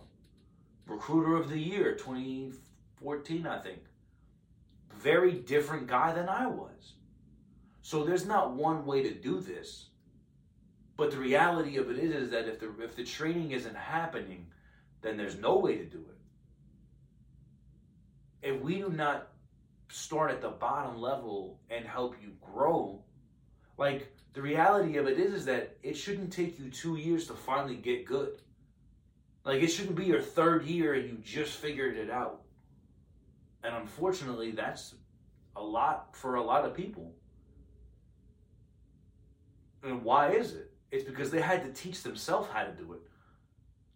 [0.88, 3.80] recruiter of the year 2014, I think.
[4.94, 6.96] Very different guy than I was.
[7.82, 9.90] So there's not one way to do this
[10.98, 14.48] But the reality of it is, is that if the if the training isn't happening,
[15.02, 16.06] then there's no way to do
[18.42, 18.50] it.
[18.54, 19.30] If we do not
[19.90, 23.04] start at the bottom level and help you grow,
[23.82, 27.34] like the reality of it is, is that it shouldn't take you two years to
[27.34, 28.40] finally get good.
[29.44, 32.44] Like it shouldn't be your third year and you just figured it out.
[33.64, 34.94] And unfortunately, that's
[35.56, 37.16] a lot for a lot of people.
[39.84, 40.72] And why is it?
[40.92, 43.02] It's because they had to teach themselves how to do it.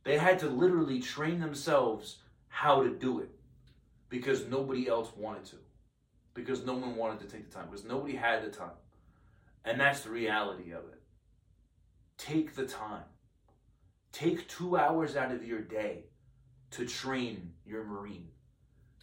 [0.04, 2.18] They had to literally train themselves
[2.48, 3.30] how to do it
[4.10, 5.58] because nobody else wanted to.
[6.34, 7.68] Because no one wanted to take the time.
[7.70, 8.72] Because nobody had the time.
[9.66, 11.02] And that's the reality of it.
[12.18, 13.04] Take the time.
[14.12, 16.06] Take two hours out of your day
[16.72, 18.30] to train your Marine.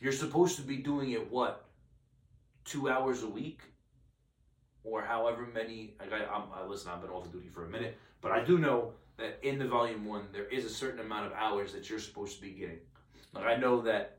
[0.01, 1.67] You're supposed to be doing it, what,
[2.65, 3.61] two hours a week?
[4.85, 5.95] Or however many.
[6.01, 8.95] I, I'm, I listen, I've been off duty for a minute, but I do know
[9.19, 12.37] that in the volume one, there is a certain amount of hours that you're supposed
[12.37, 12.79] to be getting.
[13.33, 14.19] Like I know that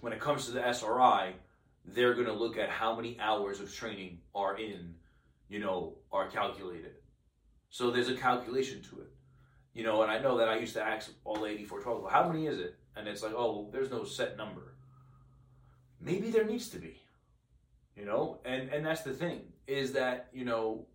[0.00, 1.34] when it comes to the SRI,
[1.84, 4.94] they're going to look at how many hours of training are in
[5.48, 6.92] you know, are calculated.
[7.70, 9.12] So there's a calculation to it.
[9.72, 12.28] You know, and I know that I used to ask all the 8412, well, how
[12.28, 12.76] many is it?
[12.96, 14.76] And it's like, oh, there's no set number.
[16.00, 17.00] Maybe there needs to be.
[17.96, 20.86] You know, and and that's the thing is that, you know,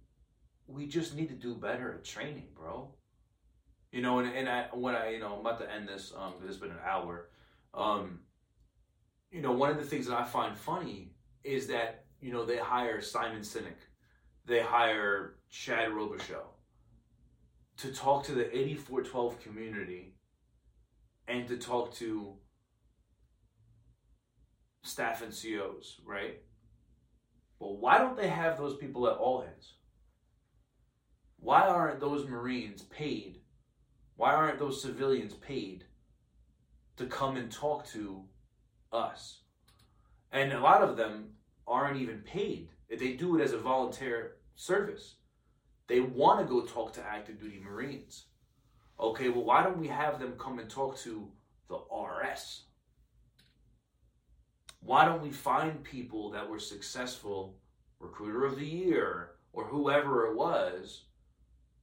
[0.68, 2.94] we just need to do better at training, bro.
[3.92, 6.34] You know, and, and I, when I, you know, I'm about to end this, um,
[6.48, 7.30] it's been an hour.
[7.74, 8.20] Um,
[9.32, 11.12] you know, one of the things that I find funny
[11.44, 13.89] is that, you know, they hire Simon Sinek
[14.50, 16.48] they hire Chad Robichaux
[17.78, 20.16] to talk to the 8412 community
[21.28, 22.34] and to talk to
[24.82, 26.42] staff NCOs, right?
[27.60, 29.76] But why don't they have those people at all hands?
[31.40, 33.42] Why aren't those Marines paid?
[34.16, 35.86] Why aren't those civilians paid
[36.98, 38.24] to come and talk to
[38.92, 39.42] us?
[40.32, 41.36] And a lot of them
[41.68, 42.70] aren't even paid.
[42.90, 45.16] They do it as a volunteer service.
[45.88, 48.26] They want to go talk to active duty Marines.
[49.00, 51.32] Okay, well, why don't we have them come and talk to
[51.70, 52.64] the RS?
[54.82, 57.56] Why don't we find people that were successful,
[58.00, 61.06] recruiter of the year, or whoever it was,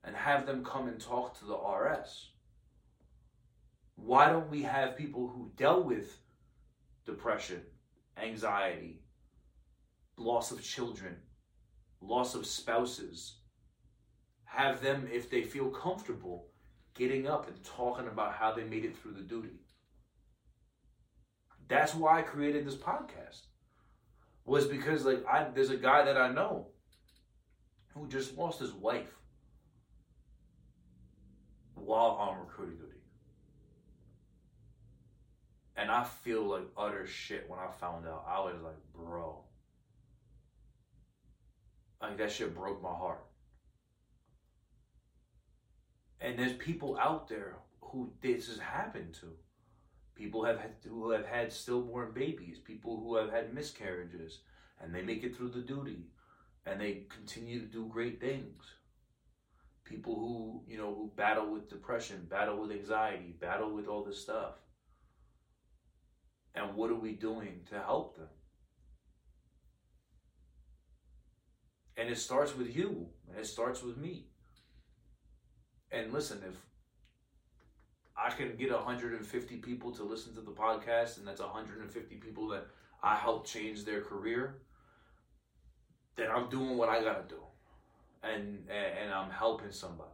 [0.05, 2.31] and have them come and talk to the RS?
[3.95, 6.19] Why don't we have people who dealt with
[7.07, 7.63] depression,
[8.23, 9.01] anxiety,
[10.19, 11.17] loss of children,
[12.01, 13.37] loss of spouses.
[14.45, 16.49] Have them, if they feel comfortable,
[16.95, 19.61] getting up and talking about how they made it through the duty.
[21.69, 23.43] That's why I created this podcast.
[24.45, 26.69] Was because like I there's a guy that I know
[27.95, 29.13] who just lost his wife
[31.75, 32.93] while on recruiting duty.
[35.77, 38.25] And I feel like utter shit when I found out.
[38.29, 39.43] I was like, bro,
[42.01, 43.25] like that shit broke my heart.
[46.21, 49.33] And there's people out there who this has happened to.
[50.15, 54.41] People have had, who have had stillborn babies, people who have had miscarriages,
[54.81, 56.07] and they make it through the duty,
[56.65, 58.65] and they continue to do great things.
[59.85, 64.21] People who you know who battle with depression, battle with anxiety, battle with all this
[64.21, 64.55] stuff.
[66.55, 68.29] And what are we doing to help them?
[71.97, 74.27] And it starts with you, and it starts with me.
[75.91, 76.55] And listen, if
[78.17, 82.67] I can get 150 people to listen to the podcast, and that's 150 people that
[83.03, 84.57] I help change their career,
[86.17, 87.43] then I'm doing what I gotta do,
[88.23, 90.11] and and I'm helping somebody.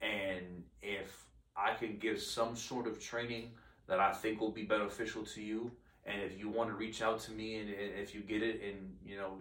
[0.00, 1.24] And if
[1.56, 3.52] I can give some sort of training
[3.88, 5.72] that I think will be beneficial to you,
[6.04, 8.62] and if you want to reach out to me, and, and if you get it,
[8.62, 9.38] and you know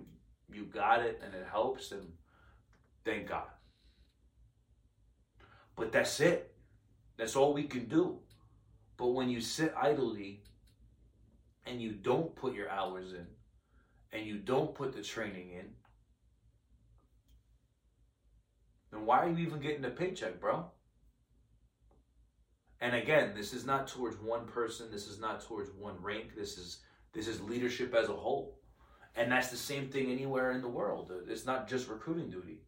[0.53, 2.11] you got it and it helps, and
[3.03, 3.47] thank God.
[5.75, 6.55] But that's it.
[7.17, 8.19] That's all we can do.
[8.97, 10.43] But when you sit idly
[11.65, 13.27] and you don't put your hours in
[14.11, 15.67] and you don't put the training in,
[18.91, 20.65] then why are you even getting a paycheck, bro?
[22.79, 26.57] And again, this is not towards one person, this is not towards one rank, this
[26.57, 26.79] is
[27.13, 28.59] this is leadership as a whole.
[29.15, 31.11] And that's the same thing anywhere in the world.
[31.27, 32.59] It's not just recruiting duty.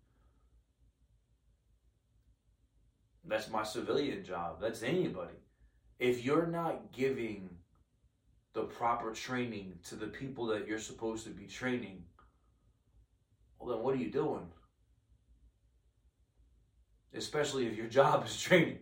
[3.26, 4.62] That's my civilian job.
[4.62, 5.36] That's anybody.
[6.00, 7.50] If you're not giving
[8.54, 12.04] the proper training to the people that you're supposed to be training,
[13.60, 14.48] well, then what are you doing?
[17.18, 18.80] especially if your job is training.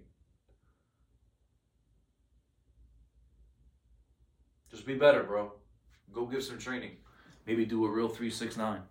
[4.69, 5.53] Just be better, bro.
[6.11, 6.97] Go give some training.
[7.45, 8.81] Maybe do a real 369.